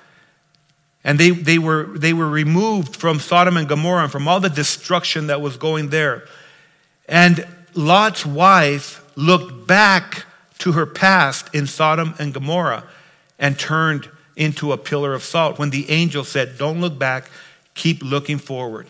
And 1.03 1.19
they, 1.19 1.29
they, 1.29 1.59
were, 1.59 1.85
they 1.85 2.13
were 2.13 2.27
removed 2.27 2.95
from 2.95 3.19
Sodom 3.19 3.57
and 3.57 3.67
Gomorrah 3.67 4.03
and 4.03 4.11
from 4.11 4.27
all 4.27 4.39
the 4.39 4.49
destruction 4.49 5.27
that 5.27 5.41
was 5.41 5.57
going 5.57 5.89
there. 5.89 6.25
And 7.07 7.47
Lot's 7.75 8.25
wife 8.25 9.05
looked 9.15 9.67
back 9.67 10.25
to 10.59 10.71
her 10.71 10.85
past 10.85 11.53
in 11.53 11.67
Sodom 11.67 12.15
and 12.17 12.33
Gomorrah 12.33 12.85
and 13.37 13.59
turned 13.59 14.09
into 14.35 14.71
a 14.71 14.77
pillar 14.77 15.13
of 15.13 15.23
salt 15.23 15.59
when 15.59 15.69
the 15.69 15.89
angel 15.89 16.23
said, 16.23 16.57
Don't 16.57 16.81
look 16.81 16.97
back, 16.97 17.29
keep 17.73 18.01
looking 18.01 18.37
forward. 18.37 18.87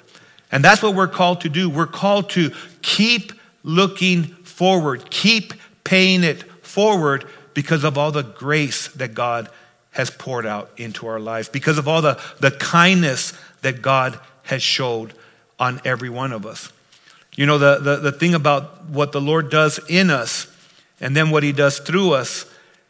And 0.52 0.64
that's 0.64 0.82
what 0.82 0.96
we're 0.96 1.08
called 1.08 1.42
to 1.42 1.50
do. 1.50 1.70
We're 1.70 1.88
called 1.88 2.30
to 2.32 2.52
keep 2.82 3.34
looking 3.64 4.24
forward, 4.24 5.10
keep 5.10 5.54
paying 5.86 6.26
it 6.26 6.44
forward 6.66 7.26
because 7.54 7.86
of 7.86 7.98
all 7.98 8.12
the 8.12 8.24
grace 8.24 8.90
that 8.90 9.14
God 9.14 9.50
has 9.92 10.10
poured 10.10 10.46
out 10.46 10.70
into 10.76 11.08
our 11.08 11.22
lives, 11.22 11.48
because 11.48 11.78
of 11.78 11.88
all 11.88 12.02
the, 12.02 12.22
the 12.42 12.52
kindness 12.52 13.32
that 13.62 13.82
God 13.82 14.20
has 14.44 14.62
showed 14.62 15.14
on 15.58 15.80
every 15.86 16.10
one 16.10 16.34
of 16.34 16.46
us. 16.46 16.72
You 17.36 17.46
know, 17.46 17.58
the, 17.58 17.80
the, 17.80 17.96
the 17.98 18.12
thing 18.12 18.34
about 18.34 18.86
what 18.86 19.14
the 19.14 19.22
Lord 19.22 19.50
does 19.50 19.80
in 19.88 20.10
us 20.10 20.48
and 21.00 21.16
then 21.16 21.30
what 21.30 21.44
he 21.44 21.54
does 21.54 21.80
through 21.80 22.14
us, 22.14 22.46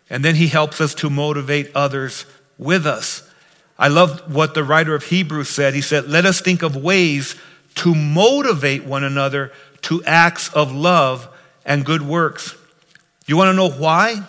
and 0.09 0.25
then 0.25 0.35
he 0.35 0.47
helps 0.47 0.81
us 0.81 0.93
to 0.95 1.09
motivate 1.09 1.71
others 1.75 2.25
with 2.57 2.87
us. 2.87 3.29
I 3.77 3.87
love 3.87 4.33
what 4.33 4.53
the 4.53 4.63
writer 4.63 4.95
of 4.95 5.03
Hebrews 5.03 5.49
said. 5.49 5.73
He 5.73 5.81
said, 5.81 6.07
Let 6.07 6.25
us 6.25 6.41
think 6.41 6.63
of 6.63 6.75
ways 6.75 7.35
to 7.75 7.93
motivate 7.93 8.85
one 8.85 9.03
another 9.03 9.51
to 9.83 10.03
acts 10.05 10.53
of 10.53 10.71
love 10.71 11.27
and 11.65 11.85
good 11.85 12.01
works. 12.01 12.55
You 13.25 13.37
want 13.37 13.49
to 13.49 13.53
know 13.53 13.69
why? 13.69 14.23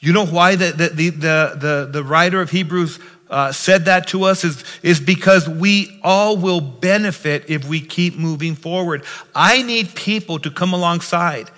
You 0.00 0.12
know 0.12 0.26
why 0.26 0.56
the, 0.56 0.72
the, 0.72 0.88
the, 0.88 1.10
the, 1.10 1.88
the 1.90 2.04
writer 2.04 2.40
of 2.40 2.50
Hebrews 2.50 2.98
uh, 3.30 3.52
said 3.52 3.86
that 3.86 4.08
to 4.08 4.24
us 4.24 4.44
is, 4.44 4.62
is 4.82 5.00
because 5.00 5.48
we 5.48 5.98
all 6.02 6.36
will 6.36 6.60
benefit 6.60 7.48
if 7.48 7.66
we 7.66 7.80
keep 7.80 8.16
moving 8.16 8.54
forward. 8.54 9.04
I 9.34 9.62
need 9.62 9.94
people 9.94 10.38
to 10.40 10.50
come 10.50 10.72
alongside 10.72 11.50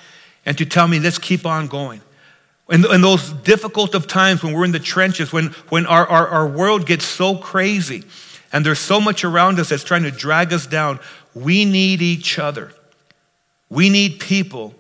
and 0.45 0.57
to 0.59 0.65
tell 0.65 0.87
me, 0.87 1.01
let's 1.01 1.19
keep 1.19 1.45
on 1.45 1.67
going. 1.67 2.01
In, 2.69 2.83
those 2.83 3.31
difficult 3.31 3.95
of 3.95 4.07
times 4.07 4.43
when 4.43 4.53
we're 4.53 4.65
in 4.65 4.73
the 4.73 4.79
trenches, 4.81 5.33
when, 5.33 5.47
when 5.69 5.87
our, 5.87 6.07
our, 6.07 6.29
our 6.29 6.47
world 6.47 6.87
gets 6.87 7.05
so 7.05 7.37
crazy 7.37 8.05
and 8.53 8.65
there's 8.65 8.79
so 8.79 9.01
much 9.01 9.25
around 9.25 9.59
us 9.59 9.69
that's 9.69 9.85
trying 9.85 10.03
to 10.03 10.11
drag 10.11 10.53
us 10.53 10.67
down, 10.67 10.99
we 11.35 11.65
need 11.65 12.03
each 12.03 12.39
other. 12.39 12.73
We 13.69 13.91
need 13.91 14.21
people 14.21 14.75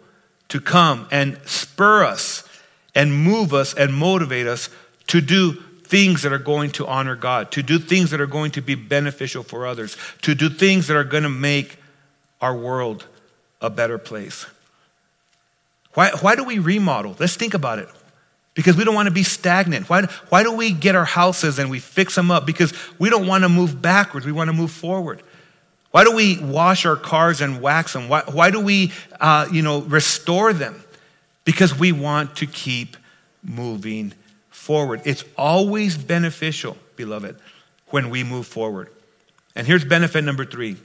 to 0.49 0.61
come 0.61 1.09
and 1.11 1.39
spur 1.45 2.05
us 2.05 2.49
and 2.95 3.13
move 3.13 3.53
us 3.53 3.75
and 3.75 3.93
motivate 3.93 4.47
us 4.47 4.71
to 5.09 5.21
do 5.21 5.53
things 5.85 6.23
that 6.23 6.33
are 6.33 6.39
going 6.39 6.71
to 6.73 6.87
honor 6.87 7.15
God, 7.15 7.53
to 7.53 7.63
do 7.63 7.79
things 7.79 8.11
that 8.11 8.21
are 8.21 8.27
going 8.27 8.51
to 8.53 8.61
be 8.61 8.75
beneficial 8.75 9.43
for 9.43 9.67
others, 9.67 9.97
to 10.23 10.35
do 10.35 10.49
things 10.49 10.89
that 10.89 10.97
are 10.97 11.05
going 11.05 11.23
to 11.23 11.29
make 11.29 11.79
our 12.41 12.57
world 12.57 13.07
a 13.61 13.71
better 13.71 13.99
place. 13.99 14.47
Why, 15.95 16.11
why 16.21 16.35
do 16.37 16.45
we 16.45 16.59
remodel? 16.59 17.17
Let's 17.19 17.37
think 17.37 17.55
about 17.55 17.79
it. 17.79 17.89
Because 18.55 18.77
we 18.77 18.85
don't 18.85 18.95
want 18.95 19.07
to 19.07 19.15
be 19.15 19.23
stagnant. 19.23 19.89
Why, 19.89 20.03
why 20.31 20.43
do 20.43 20.53
we 20.53 20.73
get 20.73 20.95
our 20.95 21.05
houses 21.05 21.59
and 21.59 21.71
we 21.71 21.79
fix 21.79 22.15
them 22.15 22.31
up? 22.31 22.47
Because 22.47 22.73
we 22.99 23.11
don't 23.11 23.27
want 23.27 23.45
to 23.45 23.49
move 23.49 23.81
backwards, 23.81 24.27
we 24.27 24.33
want 24.33 24.49
to 24.49 24.55
move 24.55 24.71
forward. 24.71 25.23
Why 25.91 26.05
do 26.05 26.13
we 26.13 26.39
wash 26.39 26.85
our 26.85 26.97
cars 26.97 27.41
and 27.41 27.61
wax 27.61 27.95
them? 27.95 28.09
Why, 28.09 28.23
why 28.27 28.51
do 28.51 28.61
we, 28.61 28.93
uh, 29.21 29.49
you 29.51 29.63
know, 29.63 29.81
restore 29.81 30.53
them? 30.53 30.83
because 31.47 31.79
we 31.79 31.93
want 31.93 32.37
to 32.37 32.47
keep 32.47 32.99
moving 33.43 34.13
forward. 34.51 35.01
It's 35.07 35.25
always 35.39 35.97
beneficial, 35.97 36.77
beloved, 36.97 37.37
when 37.89 38.11
we 38.11 38.23
move 38.23 38.47
forward. 38.47 38.91
And 39.55 39.67
here's 39.67 39.85
benefit 39.85 40.23
number 40.23 40.45
three 40.45 40.77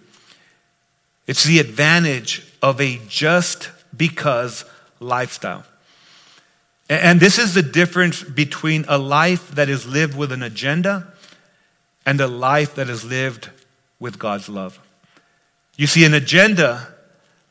it's 1.28 1.44
the 1.44 1.60
advantage 1.60 2.48
of 2.62 2.80
a 2.80 3.02
just 3.10 3.70
because 3.96 4.64
lifestyle. 5.02 5.66
And 6.88 7.20
this 7.20 7.40
is 7.40 7.54
the 7.54 7.64
difference 7.64 8.22
between 8.22 8.86
a 8.88 8.98
life 8.98 9.52
that 9.52 9.70
is 9.70 9.88
lived 9.88 10.16
with 10.16 10.32
an 10.32 10.44
agenda 10.44 11.08
and 12.06 12.20
a 12.20 12.28
life 12.28 12.76
that 12.76 12.90
is 12.90 13.06
lived 13.06 13.50
with 13.98 14.20
God's 14.20 14.50
love. 14.50 14.78
You 15.78 15.88
see, 15.88 16.06
an 16.06 16.14
agenda, 16.14 16.94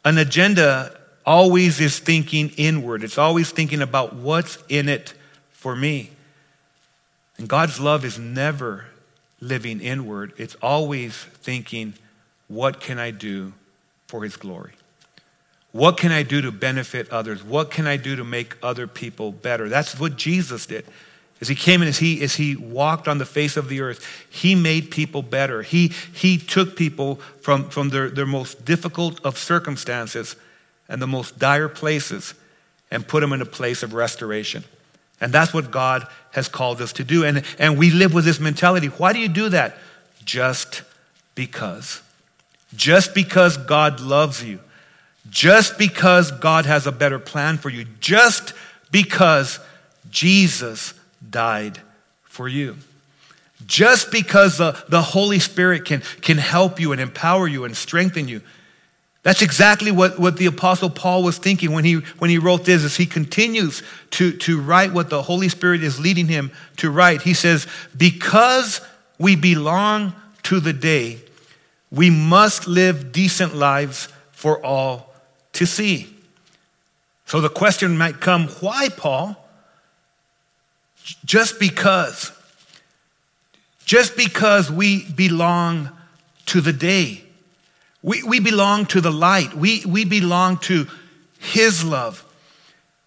an 0.05 0.19
agenda 0.19 0.99
always 1.25 1.81
is 1.81 1.99
thinking 1.99 2.51
inward. 2.57 3.05
It's 3.05 3.19
always 3.19 3.51
thinking 3.51 3.83
about 3.83 4.15
what's 4.15 4.59
in 4.69 4.89
it 4.89 5.15
for 5.51 5.75
me. 5.75 6.11
And 7.39 7.49
God's 7.49 7.81
love 7.81 8.05
is 8.05 8.19
never 8.19 8.87
living 9.41 9.81
inward, 9.81 10.35
it's 10.37 10.55
always 10.57 11.15
thinking, 11.17 11.95
what 12.49 12.81
can 12.81 12.99
I 12.99 13.11
do 13.11 13.55
for 14.07 14.23
His 14.23 14.37
glory? 14.37 14.73
What 15.73 15.97
can 15.97 16.13
I 16.13 16.23
do 16.23 16.43
to 16.43 16.53
benefit 16.53 17.09
others? 17.11 17.43
What 17.43 17.71
can 17.71 17.87
I 17.87 17.97
do 17.97 18.17
to 18.17 18.25
make 18.25 18.57
other 18.63 18.87
people 18.87 19.33
better? 19.33 19.69
That's 19.69 19.99
what 19.99 20.17
Jesus 20.17 20.67
did. 20.67 20.85
As 21.41 21.49
he 21.49 21.55
came 21.55 21.81
and 21.81 21.89
as 21.89 21.99
he, 21.99 22.23
as 22.23 22.35
he 22.35 22.55
walked 22.57 23.09
on 23.09 23.19
the 23.19 23.25
face 23.25 23.57
of 23.57 23.69
the 23.69 23.81
earth, 23.81 24.07
he 24.29 24.55
made 24.55 24.91
people 24.91 25.23
better. 25.23 25.63
He, 25.63 25.89
he 26.13 26.37
took 26.37 26.77
people 26.77 27.17
from, 27.41 27.71
from 27.71 27.89
their, 27.89 28.11
their 28.11 28.27
most 28.27 28.65
difficult 28.65 29.25
of 29.25 29.39
circumstances 29.39 30.37
and 30.89 31.01
the 31.01 31.07
most 31.07 31.39
dire 31.39 31.69
places 31.69 32.35
and 32.91 33.07
put 33.07 33.21
them 33.21 33.33
in 33.33 33.41
a 33.41 33.47
place 33.47 33.83
of 33.83 33.95
restoration. 33.95 34.65
And 35.21 35.33
that's 35.33 35.55
what 35.55 35.71
God 35.71 36.07
has 36.33 36.49
called 36.49 36.83
us 36.83 36.93
to 36.95 37.05
do. 37.05 37.25
And, 37.25 37.43
and 37.59 37.79
we 37.79 37.91
live 37.91 38.13
with 38.13 38.25
this 38.25 38.41
mentality. 38.41 38.89
Why 38.89 39.13
do 39.13 39.19
you 39.19 39.29
do 39.29 39.49
that? 39.51 39.77
just 40.25 40.83
because. 41.35 42.03
Just 42.75 43.15
because 43.15 43.57
God 43.57 44.01
loves 44.01 44.45
you. 44.45 44.61
Just 45.29 45.79
because 45.79 46.31
God 46.31 46.67
has 46.67 46.87
a 46.87 46.93
better 46.93 47.19
plan 47.19 47.59
for 47.59 47.69
you. 47.69 47.85
Just 47.99 48.53
because 48.93 49.59
Jesus 50.11 50.95
died 51.31 51.81
for 52.25 52.49
you. 52.49 52.77
Just 53.67 54.11
because 54.11 54.59
the, 54.59 54.83
the 54.89 55.03
Holy 55.03 55.39
Spirit 55.39 55.85
can, 55.85 56.03
can 56.23 56.39
help 56.39 56.81
you 56.81 56.93
and 56.93 57.01
empower 57.01 57.47
you 57.47 57.65
and 57.65 57.77
strengthen 57.77 58.27
you. 58.27 58.41
That's 59.23 59.43
exactly 59.43 59.91
what, 59.91 60.19
what 60.19 60.39
the 60.39 60.47
Apostle 60.47 60.89
Paul 60.89 61.23
was 61.23 61.37
thinking 61.37 61.73
when 61.73 61.85
he, 61.85 61.97
when 62.19 62.31
he 62.31 62.39
wrote 62.39 62.65
this, 62.65 62.85
as 62.85 62.97
he 62.97 63.05
continues 63.05 63.83
to, 64.13 64.33
to 64.39 64.61
write 64.61 64.95
what 64.95 65.11
the 65.11 65.21
Holy 65.21 65.51
Spirit 65.51 65.83
is 65.83 66.01
leading 66.01 66.27
him 66.27 66.51
to 66.79 66.91
write. 66.91 67.23
He 67.23 67.35
says, 67.35 67.67
Because 67.95 68.81
we 69.19 69.37
belong 69.37 70.15
to 70.45 70.59
the 70.59 70.73
day, 70.73 71.19
we 71.91 72.09
must 72.09 72.67
live 72.67 73.13
decent 73.13 73.55
lives 73.55 74.09
for 74.33 74.65
all 74.65 75.13
to 75.53 75.67
see. 75.67 76.17
So 77.27 77.43
the 77.43 77.51
question 77.51 77.99
might 77.99 78.21
come 78.21 78.49
why, 78.61 78.89
Paul? 78.89 79.37
Just 81.25 81.59
because. 81.59 82.33
Just 83.85 84.17
because 84.17 84.71
we 84.71 85.11
belong 85.11 85.91
to 86.47 86.61
the 86.61 86.73
day. 86.73 87.23
We, 88.03 88.23
we 88.23 88.41
belong 88.41 88.87
to 88.87 89.01
the 89.01 89.13
light. 89.13 89.55
We, 89.55 89.85
we 89.85 90.05
belong 90.05 90.59
to 90.59 90.87
His 91.39 91.85
love. 91.85 92.25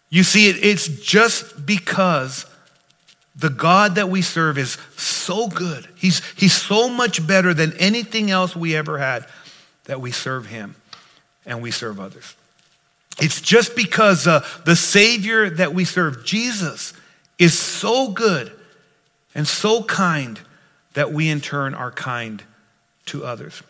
You 0.09 0.23
see, 0.23 0.49
it, 0.49 0.63
it's 0.63 0.87
just 0.87 1.65
because 1.65 2.45
the 3.35 3.49
God 3.49 3.95
that 3.95 4.09
we 4.09 4.21
serve 4.21 4.57
is 4.57 4.77
so 4.95 5.47
good. 5.47 5.87
He's, 5.95 6.21
he's 6.35 6.53
so 6.53 6.87
much 6.87 7.25
better 7.25 7.53
than 7.53 7.73
anything 7.77 8.29
else 8.29 8.55
we 8.55 8.75
ever 8.75 8.99
had 8.99 9.25
that 9.85 9.99
we 9.99 10.11
serve 10.11 10.45
Him 10.45 10.75
and 11.45 11.61
we 11.61 11.71
serve 11.71 11.99
others. 11.99 12.35
It's 13.19 13.41
just 13.41 13.75
because 13.75 14.27
uh, 14.27 14.45
the 14.65 14.75
Savior 14.75 15.49
that 15.49 15.73
we 15.73 15.85
serve, 15.85 16.25
Jesus, 16.25 16.93
is 17.43 17.59
so 17.59 18.09
good 18.09 18.51
and 19.35 19.45
so 19.45 19.83
kind 19.83 20.39
that 20.93 21.11
we 21.11 21.29
in 21.29 21.41
turn 21.41 21.73
are 21.73 21.91
kind 21.91 22.41
to 23.05 23.25
others. 23.25 23.61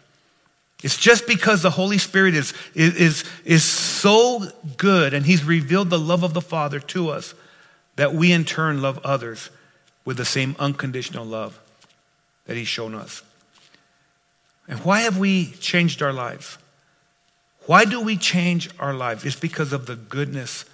It's 0.83 0.97
just 0.97 1.25
because 1.25 1.63
the 1.63 1.71
Holy 1.71 1.97
Spirit 1.97 2.35
is, 2.35 2.53
is, 2.75 3.23
is 3.45 3.63
so 3.63 4.43
good 4.77 5.15
and 5.15 5.25
He's 5.25 5.43
revealed 5.43 5.89
the 5.89 5.97
love 5.97 6.21
of 6.23 6.35
the 6.35 6.41
Father 6.41 6.79
to 6.79 7.09
us 7.09 7.33
that 7.95 8.13
we 8.13 8.31
in 8.31 8.45
turn 8.45 8.81
love 8.81 8.99
others 9.03 9.49
with 10.05 10.17
the 10.17 10.25
same 10.25 10.55
unconditional 10.59 11.25
love 11.25 11.59
that 12.45 12.55
He's 12.55 12.67
shown 12.67 12.93
us. 12.93 13.23
And 14.67 14.79
why 14.79 15.01
have 15.01 15.17
we 15.17 15.47
changed 15.53 16.03
our 16.03 16.13
lives? 16.13 16.59
Why 17.65 17.85
do 17.85 18.01
we 18.01 18.17
change 18.17 18.69
our 18.77 18.93
lives? 18.93 19.25
It's 19.25 19.35
because 19.39 19.73
of 19.73 19.87
the 19.87 19.95
goodness 19.95 20.65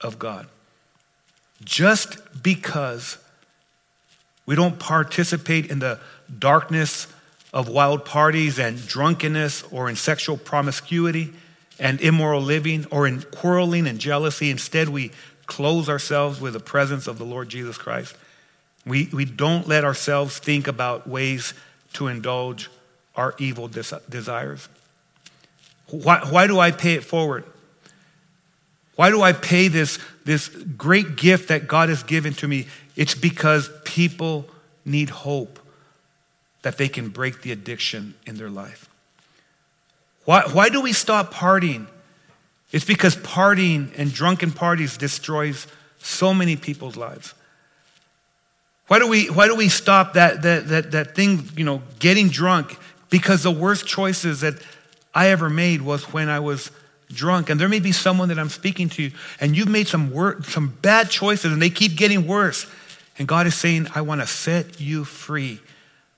of 0.00 0.18
God. 0.18 0.48
Just 1.64 2.42
because 2.42 3.18
we 4.46 4.54
don't 4.54 4.78
participate 4.78 5.70
in 5.70 5.78
the 5.78 6.00
darkness 6.38 7.06
of 7.52 7.68
wild 7.68 8.04
parties 8.04 8.58
and 8.58 8.86
drunkenness 8.86 9.62
or 9.70 9.88
in 9.88 9.96
sexual 9.96 10.36
promiscuity 10.36 11.32
and 11.78 12.00
immoral 12.00 12.40
living 12.40 12.86
or 12.90 13.06
in 13.06 13.22
quarreling 13.22 13.86
and 13.86 13.98
jealousy. 13.98 14.50
Instead, 14.50 14.88
we 14.88 15.10
clothe 15.46 15.88
ourselves 15.88 16.40
with 16.40 16.54
the 16.54 16.60
presence 16.60 17.06
of 17.06 17.18
the 17.18 17.24
Lord 17.24 17.48
Jesus 17.48 17.76
Christ. 17.76 18.16
We, 18.86 19.08
we 19.12 19.24
don't 19.24 19.68
let 19.68 19.84
ourselves 19.84 20.38
think 20.38 20.66
about 20.66 21.06
ways 21.06 21.54
to 21.94 22.08
indulge 22.08 22.70
our 23.14 23.34
evil 23.38 23.68
des- 23.68 24.00
desires. 24.08 24.68
Why, 25.88 26.20
why 26.28 26.46
do 26.46 26.58
I 26.58 26.70
pay 26.70 26.94
it 26.94 27.04
forward? 27.04 27.44
Why 28.96 29.10
do 29.10 29.22
I 29.22 29.32
pay 29.32 29.68
this, 29.68 29.98
this 30.24 30.48
great 30.48 31.16
gift 31.16 31.48
that 31.48 31.66
God 31.66 31.88
has 31.88 32.02
given 32.02 32.34
to 32.34 32.48
me? 32.48 32.66
It's 32.96 33.14
because 33.14 33.70
people 33.84 34.46
need 34.84 35.10
hope 35.10 35.58
that 36.62 36.76
they 36.78 36.88
can 36.88 37.08
break 37.08 37.42
the 37.42 37.52
addiction 37.52 38.14
in 38.26 38.36
their 38.36 38.50
life. 38.50 38.88
Why, 40.24 40.42
why 40.42 40.68
do 40.68 40.80
we 40.80 40.92
stop 40.92 41.32
partying? 41.32 41.86
It's 42.70 42.84
because 42.84 43.16
partying 43.16 43.90
and 43.96 44.12
drunken 44.12 44.52
parties 44.52 44.96
destroys 44.96 45.66
so 45.98 46.32
many 46.32 46.56
people's 46.56 46.96
lives. 46.96 47.34
Why 48.88 48.98
do 48.98 49.08
we, 49.08 49.30
why 49.30 49.46
do 49.46 49.56
we 49.56 49.68
stop 49.68 50.14
that, 50.14 50.42
that, 50.42 50.68
that, 50.68 50.90
that 50.92 51.14
thing, 51.14 51.48
you 51.56 51.64
know, 51.64 51.82
getting 51.98 52.28
drunk? 52.28 52.76
Because 53.10 53.42
the 53.42 53.50
worst 53.50 53.86
choices 53.86 54.40
that 54.40 54.54
I 55.14 55.28
ever 55.28 55.50
made 55.50 55.82
was 55.82 56.12
when 56.12 56.28
I 56.28 56.40
was 56.40 56.70
drunk. 57.14 57.50
And 57.50 57.60
there 57.60 57.68
may 57.68 57.80
be 57.80 57.92
someone 57.92 58.28
that 58.28 58.38
I'm 58.38 58.48
speaking 58.48 58.88
to, 58.90 59.10
and 59.40 59.56
you've 59.56 59.68
made 59.68 59.88
some, 59.88 60.10
wor- 60.10 60.42
some 60.42 60.76
bad 60.82 61.10
choices, 61.10 61.52
and 61.52 61.60
they 61.60 61.70
keep 61.70 61.96
getting 61.96 62.26
worse. 62.26 62.66
And 63.18 63.28
God 63.28 63.46
is 63.46 63.54
saying, 63.54 63.88
I 63.94 64.00
want 64.00 64.20
to 64.20 64.26
set 64.26 64.80
you 64.80 65.04
free 65.04 65.60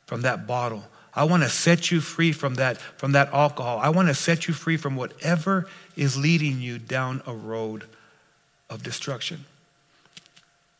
from 0.07 0.23
that 0.23 0.47
bottle. 0.47 0.85
I 1.15 1.25
want 1.25 1.43
to 1.43 1.49
set 1.49 1.91
you 1.91 2.01
free 2.01 2.33
from 2.33 2.57
that, 2.57 2.79
from 2.79 3.13
that 3.13 3.33
alcohol. 3.33 3.79
I 3.79 3.91
want 3.91 4.09
to 4.09 4.15
set 4.15 4.49
you 4.49 4.55
free 4.55 4.77
from 4.77 4.97
whatever 4.97 5.69
is 5.97 6.17
leading 6.17 6.61
you 6.61 6.79
down 6.79 7.23
a 7.27 7.35
road 7.35 7.85
of 8.69 8.83
destruction. 8.83 9.45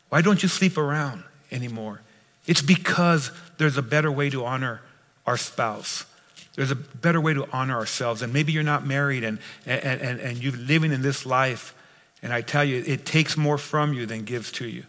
Why 0.09 0.21
don't 0.21 0.43
you 0.43 0.49
sleep 0.49 0.77
around 0.77 1.23
anymore? 1.51 2.01
It's 2.47 2.61
because 2.61 3.31
there's 3.57 3.77
a 3.77 3.81
better 3.81 4.11
way 4.11 4.29
to 4.29 4.45
honor 4.45 4.81
our 5.25 5.37
spouse. 5.37 6.05
There's 6.55 6.71
a 6.71 6.75
better 6.75 7.19
way 7.19 7.33
to 7.33 7.47
honor 7.51 7.75
ourselves. 7.75 8.21
And 8.21 8.33
maybe 8.33 8.51
you're 8.51 8.63
not 8.63 8.85
married 8.85 9.23
and, 9.23 9.39
and, 9.65 10.01
and, 10.01 10.19
and 10.19 10.43
you're 10.43 10.55
living 10.55 10.91
in 10.91 11.01
this 11.01 11.25
life. 11.25 11.75
And 12.23 12.33
I 12.33 12.41
tell 12.41 12.63
you, 12.63 12.83
it 12.85 13.05
takes 13.05 13.37
more 13.37 13.57
from 13.57 13.93
you 13.93 14.05
than 14.05 14.23
gives 14.23 14.51
to 14.53 14.67
you. 14.67 14.83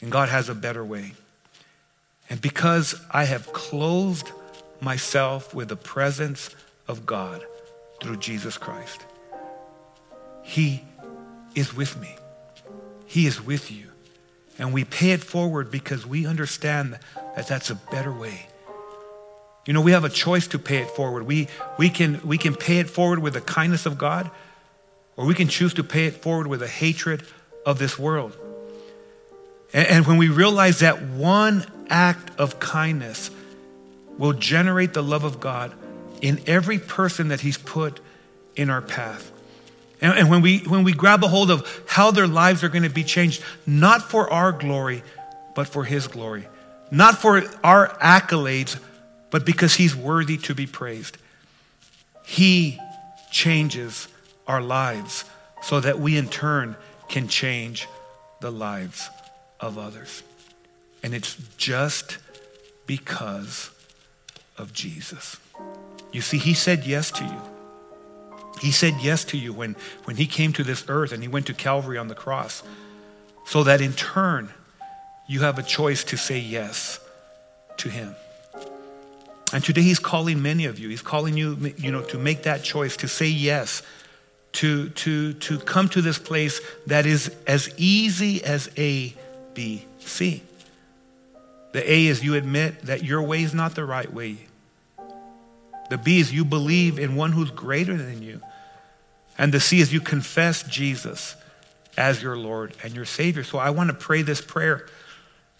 And 0.00 0.12
God 0.12 0.28
has 0.28 0.48
a 0.48 0.54
better 0.54 0.84
way. 0.84 1.12
And 2.30 2.40
because 2.40 2.94
I 3.10 3.24
have 3.24 3.52
clothed 3.52 4.30
myself 4.80 5.54
with 5.54 5.68
the 5.68 5.76
presence 5.76 6.50
of 6.86 7.06
God 7.06 7.44
through 8.00 8.18
Jesus 8.18 8.58
Christ, 8.58 9.04
He 10.42 10.84
is 11.54 11.74
with 11.74 11.98
me. 12.00 12.16
He 13.06 13.26
is 13.26 13.44
with 13.44 13.70
you. 13.70 13.86
And 14.58 14.72
we 14.72 14.84
pay 14.84 15.10
it 15.10 15.22
forward 15.22 15.70
because 15.70 16.06
we 16.06 16.26
understand 16.26 16.98
that 17.34 17.46
that's 17.46 17.70
a 17.70 17.74
better 17.74 18.12
way. 18.12 18.46
You 19.66 19.72
know, 19.72 19.80
we 19.80 19.92
have 19.92 20.04
a 20.04 20.08
choice 20.08 20.46
to 20.48 20.58
pay 20.58 20.78
it 20.78 20.90
forward. 20.90 21.24
We, 21.24 21.48
we, 21.76 21.90
can, 21.90 22.20
we 22.24 22.38
can 22.38 22.54
pay 22.54 22.78
it 22.78 22.88
forward 22.88 23.18
with 23.18 23.34
the 23.34 23.40
kindness 23.40 23.84
of 23.84 23.98
God, 23.98 24.30
or 25.16 25.26
we 25.26 25.34
can 25.34 25.48
choose 25.48 25.74
to 25.74 25.84
pay 25.84 26.06
it 26.06 26.14
forward 26.22 26.46
with 26.46 26.62
a 26.62 26.68
hatred 26.68 27.24
of 27.64 27.78
this 27.78 27.98
world. 27.98 28.36
And, 29.72 29.88
and 29.88 30.06
when 30.06 30.18
we 30.18 30.28
realize 30.28 30.78
that 30.80 31.02
one 31.02 31.66
act 31.90 32.38
of 32.38 32.60
kindness 32.60 33.30
will 34.18 34.32
generate 34.32 34.94
the 34.94 35.02
love 35.02 35.24
of 35.24 35.40
God 35.40 35.72
in 36.22 36.40
every 36.46 36.78
person 36.78 37.28
that 37.28 37.40
He's 37.40 37.58
put 37.58 38.00
in 38.54 38.70
our 38.70 38.80
path. 38.82 39.32
And, 40.00 40.16
and 40.16 40.30
when, 40.30 40.42
we, 40.42 40.58
when 40.60 40.84
we 40.84 40.92
grab 40.92 41.24
a 41.24 41.28
hold 41.28 41.50
of 41.50 41.84
how 41.86 42.12
their 42.12 42.28
lives 42.28 42.62
are 42.62 42.68
going 42.68 42.84
to 42.84 42.90
be 42.90 43.04
changed, 43.04 43.42
not 43.66 44.02
for 44.02 44.32
our 44.32 44.52
glory, 44.52 45.02
but 45.56 45.66
for 45.66 45.84
His 45.84 46.06
glory, 46.06 46.46
not 46.90 47.18
for 47.18 47.42
our 47.64 47.88
accolades, 47.98 48.78
but 49.36 49.44
because 49.44 49.74
He's 49.74 49.94
worthy 49.94 50.38
to 50.38 50.54
be 50.54 50.66
praised. 50.66 51.18
He 52.24 52.80
changes 53.30 54.08
our 54.46 54.62
lives 54.62 55.26
so 55.60 55.78
that 55.78 56.00
we 56.00 56.16
in 56.16 56.30
turn 56.30 56.74
can 57.10 57.28
change 57.28 57.86
the 58.40 58.50
lives 58.50 59.10
of 59.60 59.76
others. 59.76 60.22
And 61.02 61.12
it's 61.12 61.36
just 61.58 62.16
because 62.86 63.68
of 64.56 64.72
Jesus. 64.72 65.36
You 66.12 66.22
see, 66.22 66.38
He 66.38 66.54
said 66.54 66.86
yes 66.86 67.10
to 67.10 67.24
you. 67.24 67.42
He 68.62 68.70
said 68.70 68.94
yes 69.02 69.22
to 69.24 69.36
you 69.36 69.52
when, 69.52 69.76
when 70.04 70.16
He 70.16 70.26
came 70.26 70.54
to 70.54 70.64
this 70.64 70.86
earth 70.88 71.12
and 71.12 71.22
He 71.22 71.28
went 71.28 71.44
to 71.48 71.52
Calvary 71.52 71.98
on 71.98 72.08
the 72.08 72.14
cross, 72.14 72.62
so 73.44 73.64
that 73.64 73.82
in 73.82 73.92
turn, 73.92 74.48
you 75.28 75.40
have 75.40 75.58
a 75.58 75.62
choice 75.62 76.04
to 76.04 76.16
say 76.16 76.38
yes 76.38 77.00
to 77.76 77.90
Him. 77.90 78.16
And 79.52 79.62
today 79.62 79.82
He's 79.82 79.98
calling 79.98 80.42
many 80.42 80.66
of 80.66 80.78
you. 80.78 80.88
He's 80.88 81.02
calling 81.02 81.36
you, 81.36 81.74
you 81.76 81.92
know, 81.92 82.02
to 82.02 82.18
make 82.18 82.44
that 82.44 82.62
choice, 82.62 82.96
to 82.98 83.08
say 83.08 83.26
yes, 83.26 83.82
to, 84.52 84.88
to, 84.90 85.34
to 85.34 85.58
come 85.58 85.88
to 85.90 86.02
this 86.02 86.18
place 86.18 86.60
that 86.86 87.06
is 87.06 87.34
as 87.46 87.72
easy 87.76 88.42
as 88.42 88.70
A, 88.76 89.14
B, 89.54 89.84
C. 90.00 90.42
The 91.72 91.92
A 91.92 92.06
is 92.06 92.24
you 92.24 92.34
admit 92.34 92.82
that 92.82 93.04
your 93.04 93.22
way 93.22 93.42
is 93.42 93.52
not 93.52 93.74
the 93.74 93.84
right 93.84 94.12
way. 94.12 94.38
The 95.90 95.98
B 95.98 96.18
is 96.20 96.32
you 96.32 96.44
believe 96.44 96.98
in 96.98 97.16
one 97.16 97.32
who's 97.32 97.50
greater 97.50 97.96
than 97.96 98.22
you. 98.22 98.40
And 99.38 99.52
the 99.52 99.60
C 99.60 99.80
is 99.80 99.92
you 99.92 100.00
confess 100.00 100.62
Jesus 100.62 101.36
as 101.96 102.22
your 102.22 102.36
Lord 102.36 102.74
and 102.82 102.94
your 102.94 103.04
Savior. 103.04 103.44
So 103.44 103.58
I 103.58 103.70
want 103.70 103.88
to 103.90 103.94
pray 103.94 104.22
this 104.22 104.40
prayer 104.40 104.86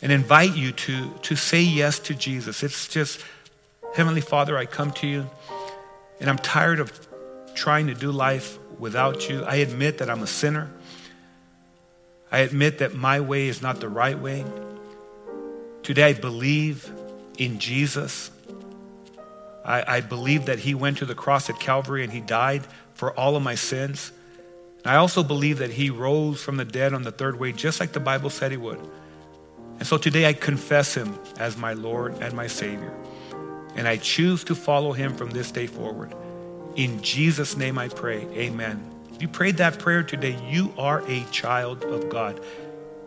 and 0.03 0.11
invite 0.11 0.57
you 0.57 0.73
to, 0.73 1.11
to 1.23 1.37
say 1.37 1.63
yes 1.63 1.99
to 2.01 2.15
Jesus. 2.15 2.63
It's 2.63 2.89
just 2.89 3.21
Heavenly 3.97 4.21
Father, 4.21 4.59
I 4.59 4.67
come 4.67 4.91
to 4.91 5.07
you 5.07 5.27
and 6.21 6.29
I'm 6.29 6.37
tired 6.37 6.81
of 6.81 6.93
trying 7.55 7.87
to 7.87 7.95
do 7.95 8.13
life 8.13 8.59
without 8.79 9.31
you. 9.31 9.43
I 9.43 9.55
admit 9.55 9.97
that 9.99 10.11
I'm 10.11 10.23
a 10.23 10.27
sinner. 10.27 10.71
I 12.31 12.41
admit 12.41 12.81
that 12.81 12.95
my 12.95 13.21
way 13.21 13.49
is 13.49 13.63
not 13.63 13.81
the 13.81 13.89
right 13.89 14.19
way. 14.19 14.45
Today 15.83 16.05
I 16.05 16.13
believe 16.13 16.93
in 17.39 17.59
Jesus. 17.59 18.31
I, 19.65 19.97
I, 19.97 20.01
believe 20.03 20.45
that 20.45 20.59
he 20.59 20.75
went 20.75 20.99
to 20.99 21.07
the 21.07 21.15
cross 21.15 21.49
at 21.49 21.59
Calvary 21.59 22.05
and 22.05 22.13
he 22.13 22.21
died 22.21 22.67
for 22.93 23.19
all 23.19 23.35
of 23.35 23.43
my 23.43 23.55
sins. 23.55 24.13
And 24.85 24.89
I 24.89 24.97
also 24.97 25.23
believe 25.23 25.57
that 25.61 25.71
he 25.71 25.89
rose 25.89 26.43
from 26.43 26.59
the 26.59 26.67
dead 26.67 26.93
on 26.93 27.03
the 27.03 27.13
third 27.13 27.41
way, 27.41 27.53
just 27.53 27.81
like 27.81 27.93
the 27.93 28.01
Bible 28.01 28.29
said 28.29 28.51
he 28.51 28.59
would. 28.59 28.79
And 29.79 29.87
so 29.87 29.97
today 29.97 30.27
I 30.27 30.35
confess 30.35 30.95
him 30.95 31.19
as 31.39 31.57
my 31.57 31.73
Lord 31.73 32.19
and 32.21 32.35
my 32.35 32.47
Savior. 32.47 32.93
And 33.77 33.87
I 33.87 33.99
choose 33.99 34.43
to 34.45 34.55
follow 34.55 34.93
him 34.93 35.15
from 35.15 35.31
this 35.31 35.51
day 35.51 35.67
forward. 35.67 36.15
In 36.75 37.01
Jesus' 37.03 37.57
name 37.57 37.79
I 37.79 37.89
pray. 37.89 38.27
Amen. 38.33 38.93
If 39.15 39.23
you 39.23 39.29
prayed 39.29 39.59
that 39.59 39.79
prayer 39.79 40.03
today, 40.03 40.39
you 40.49 40.75
are 40.77 41.03
a 41.09 41.25
child 41.31 41.85
of 41.85 42.09
God. 42.09 42.41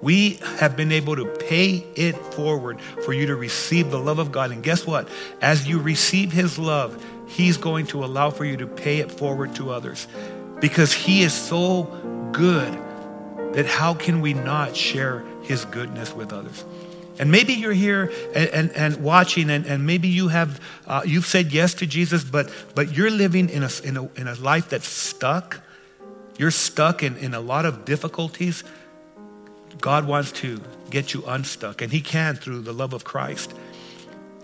We 0.01 0.39
have 0.57 0.77
been 0.77 0.91
able 0.91 1.15
to 1.17 1.25
pay 1.25 1.85
it 1.95 2.15
forward 2.33 2.79
for 2.81 3.13
you 3.13 3.27
to 3.27 3.35
receive 3.35 3.91
the 3.91 3.99
love 3.99 4.17
of 4.17 4.31
God. 4.31 4.51
And 4.51 4.63
guess 4.63 4.87
what? 4.87 5.09
As 5.41 5.67
you 5.67 5.79
receive 5.79 6.31
His 6.31 6.57
love, 6.57 7.03
He's 7.27 7.57
going 7.57 7.85
to 7.87 8.03
allow 8.03 8.31
for 8.31 8.45
you 8.45 8.57
to 8.57 8.67
pay 8.67 8.99
it 8.99 9.11
forward 9.11 9.53
to 9.55 9.71
others 9.71 10.07
because 10.59 10.93
He 10.93 11.21
is 11.21 11.33
so 11.33 11.83
good 12.31 12.73
that 13.53 13.65
how 13.65 13.93
can 13.93 14.21
we 14.21 14.33
not 14.33 14.75
share 14.75 15.23
His 15.43 15.65
goodness 15.65 16.13
with 16.13 16.31
others? 16.31 16.63
And 17.19 17.31
maybe 17.31 17.53
you're 17.53 17.73
here 17.73 18.11
and, 18.33 18.49
and, 18.49 18.71
and 18.71 19.03
watching, 19.03 19.49
and, 19.49 19.65
and 19.65 19.85
maybe 19.85 20.07
you 20.07 20.29
have 20.29 20.59
uh, 20.87 21.01
you've 21.05 21.25
said 21.25 21.51
yes 21.51 21.73
to 21.75 21.85
Jesus, 21.85 22.23
but 22.23 22.51
but 22.73 22.95
you're 22.95 23.11
living 23.11 23.49
in 23.49 23.63
a, 23.63 23.69
in 23.83 23.97
a, 23.97 24.05
in 24.13 24.27
a 24.27 24.35
life 24.35 24.69
that's 24.69 24.87
stuck. 24.87 25.61
You're 26.37 26.51
stuck 26.51 27.03
in, 27.03 27.17
in 27.17 27.33
a 27.33 27.41
lot 27.41 27.65
of 27.65 27.83
difficulties. 27.83 28.63
God 29.81 30.07
wants 30.07 30.31
to 30.33 30.61
get 30.89 31.13
you 31.13 31.23
unstuck, 31.27 31.81
and 31.81 31.91
He 31.91 32.01
can 32.01 32.35
through 32.35 32.61
the 32.61 32.73
love 32.73 32.93
of 32.93 33.03
Christ. 33.03 33.53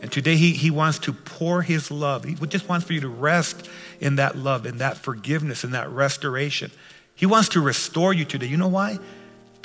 And 0.01 0.11
today 0.11 0.35
he, 0.35 0.51
he 0.51 0.69
wants 0.69 0.99
to 0.99 1.13
pour 1.13 1.63
his 1.63 1.89
love. 1.89 2.25
He 2.25 2.35
just 2.35 2.69
wants 2.69 2.85
for 2.85 2.93
you 2.93 3.01
to 3.01 3.09
rest 3.09 3.67
in 3.99 4.17
that 4.17 4.37
love, 4.37 4.67
in 4.67 4.77
that 4.77 4.97
forgiveness, 4.97 5.63
in 5.63 5.71
that 5.71 5.89
restoration. 5.89 6.69
He 7.15 7.25
wants 7.25 7.49
to 7.49 7.59
restore 7.59 8.13
you 8.13 8.23
today. 8.23 8.45
You 8.45 8.57
know 8.57 8.67
why? 8.67 8.99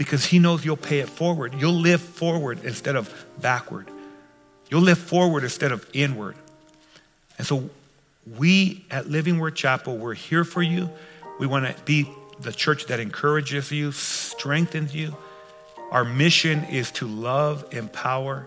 Because 0.01 0.25
he 0.25 0.39
knows 0.39 0.65
you'll 0.65 0.79
pay 0.79 1.01
it 1.01 1.11
forward. 1.11 1.53
You'll 1.59 1.75
live 1.75 2.01
forward 2.01 2.65
instead 2.65 2.97
of 2.97 3.13
backward. 3.39 3.87
You'll 4.71 4.81
live 4.81 4.97
forward 4.97 5.43
instead 5.43 5.73
of 5.73 5.87
inward. 5.93 6.37
And 7.37 7.47
so 7.47 7.69
we 8.39 8.83
at 8.91 9.09
Living 9.09 9.39
Word 9.39 9.57
Chapel, 9.57 9.99
we're 9.99 10.15
here 10.15 10.43
for 10.43 10.63
you. 10.63 10.89
We 11.39 11.47
want 11.47 11.67
to 11.67 11.83
be 11.83 12.11
the 12.41 12.51
church 12.51 12.87
that 12.87 12.99
encourages 12.99 13.71
you, 13.71 13.93
strengthens 13.93 14.95
you. 14.95 15.15
Our 15.91 16.05
mission 16.05 16.65
is 16.65 16.91
to 16.93 17.07
love, 17.07 17.67
empower, 17.73 18.47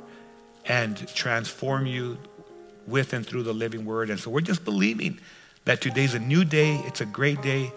and 0.66 1.08
transform 1.10 1.86
you 1.86 2.18
with 2.88 3.14
and 3.14 3.24
through 3.24 3.44
the 3.44 3.54
living 3.54 3.86
word. 3.86 4.10
And 4.10 4.20
so 4.20 4.32
we're 4.32 4.42
just 4.42 4.66
believing 4.66 5.20
that 5.66 5.82
today's 5.82 6.16
a 6.16 6.20
new 6.20 6.46
day, 6.46 6.78
it's 6.88 7.02
a 7.02 7.06
great 7.06 7.44
day, 7.44 7.72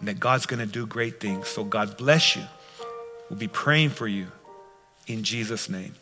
and 0.00 0.08
that 0.08 0.18
God's 0.18 0.46
going 0.46 0.66
to 0.66 0.72
do 0.72 0.84
great 0.84 1.20
things. 1.20 1.46
So 1.46 1.62
God 1.62 1.96
bless 1.96 2.34
you. 2.34 2.42
We'll 3.30 3.38
be 3.38 3.48
praying 3.48 3.90
for 3.90 4.08
you 4.08 4.26
in 5.06 5.22
Jesus' 5.22 5.70
name. 5.70 5.94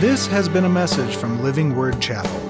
This 0.00 0.26
has 0.26 0.48
been 0.48 0.64
a 0.66 0.68
message 0.68 1.16
from 1.16 1.42
Living 1.42 1.74
Word 1.74 2.02
Chapel. 2.02 2.42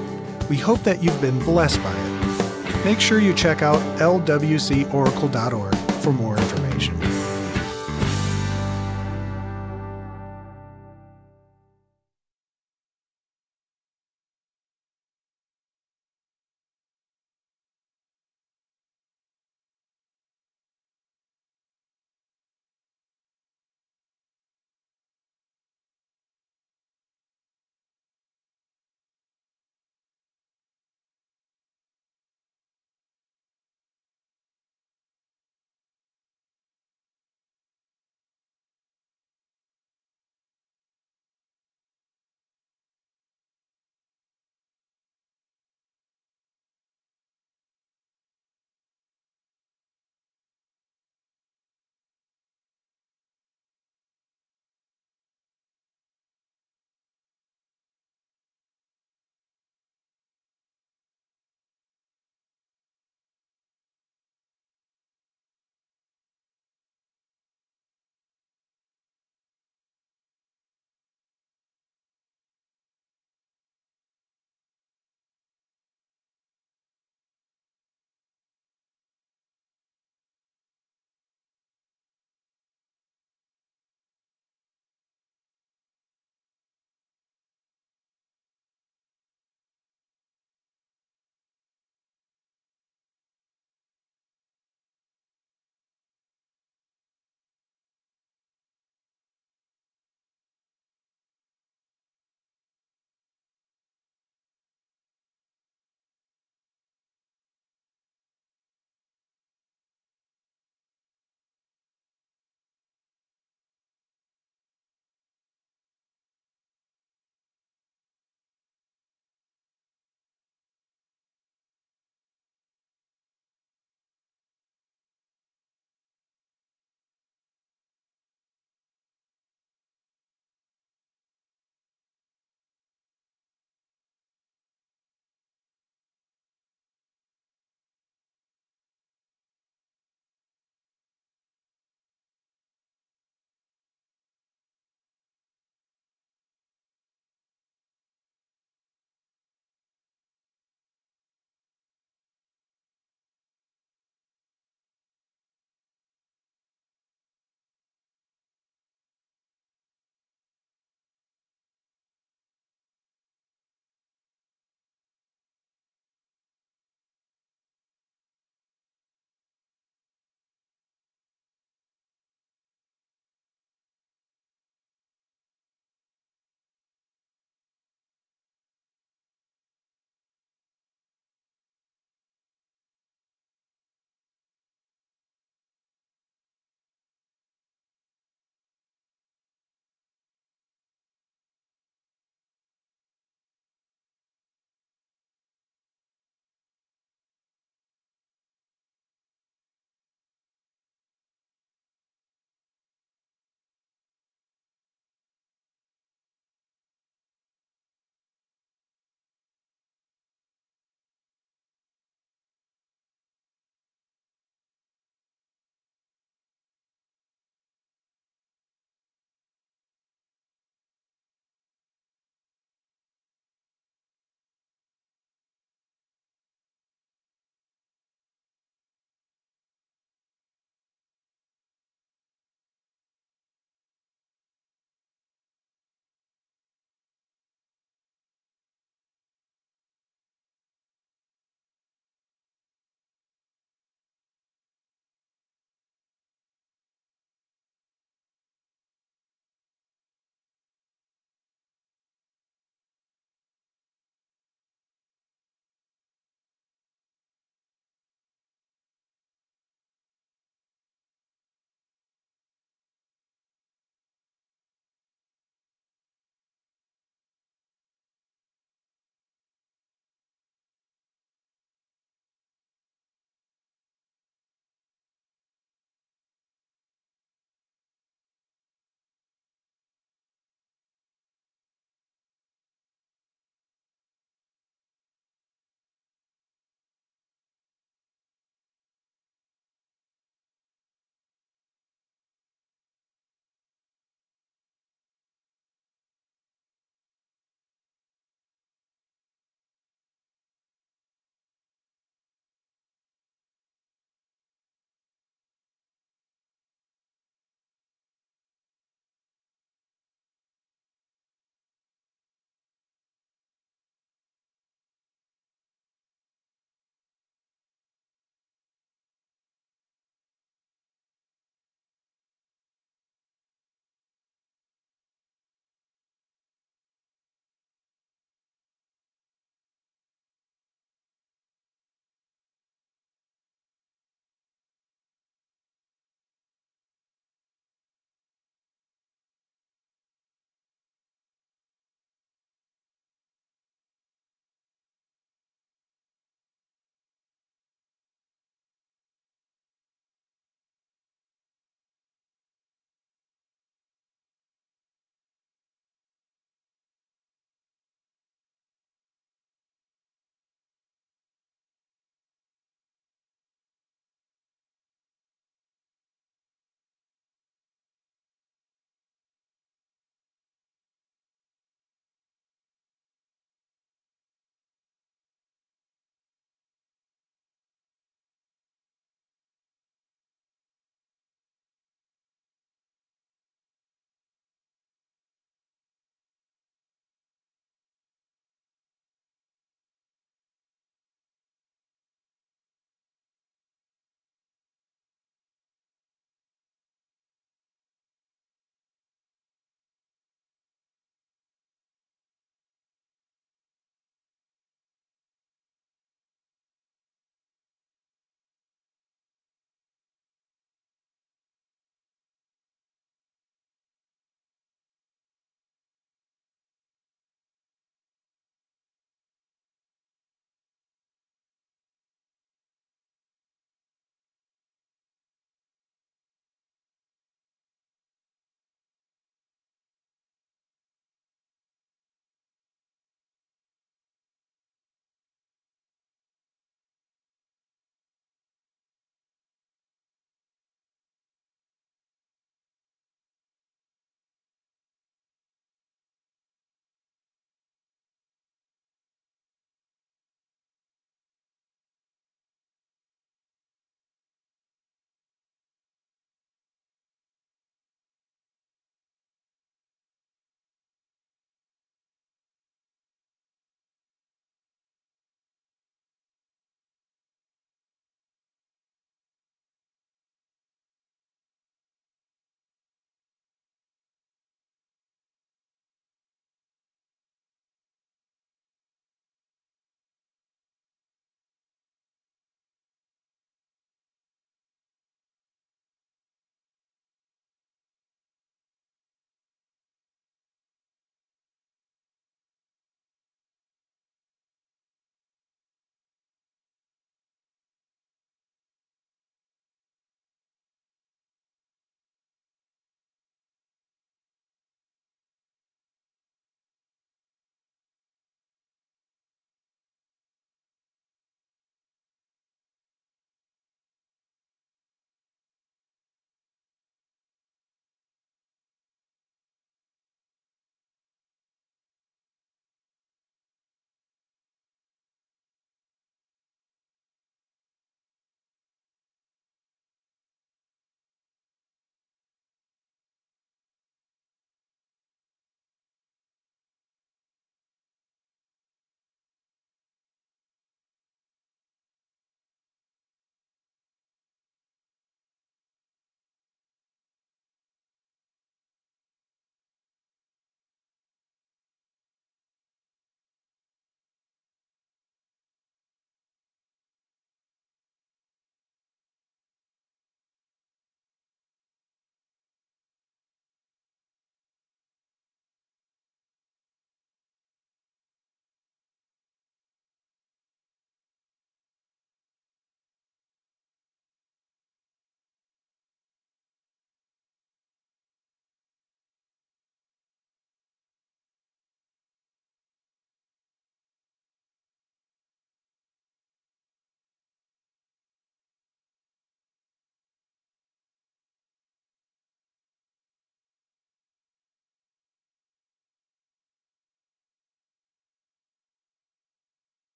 We 0.50 0.56
hope 0.56 0.80
that 0.80 1.04
you've 1.04 1.20
been 1.20 1.38
blessed 1.40 1.80
by 1.82 1.94
it. 1.94 2.84
Make 2.84 2.98
sure 2.98 3.20
you 3.20 3.34
check 3.34 3.62
out 3.62 3.80
lwcoracle.org 3.98 5.74
for 6.02 6.12
more 6.12 6.36
information. 6.36 6.65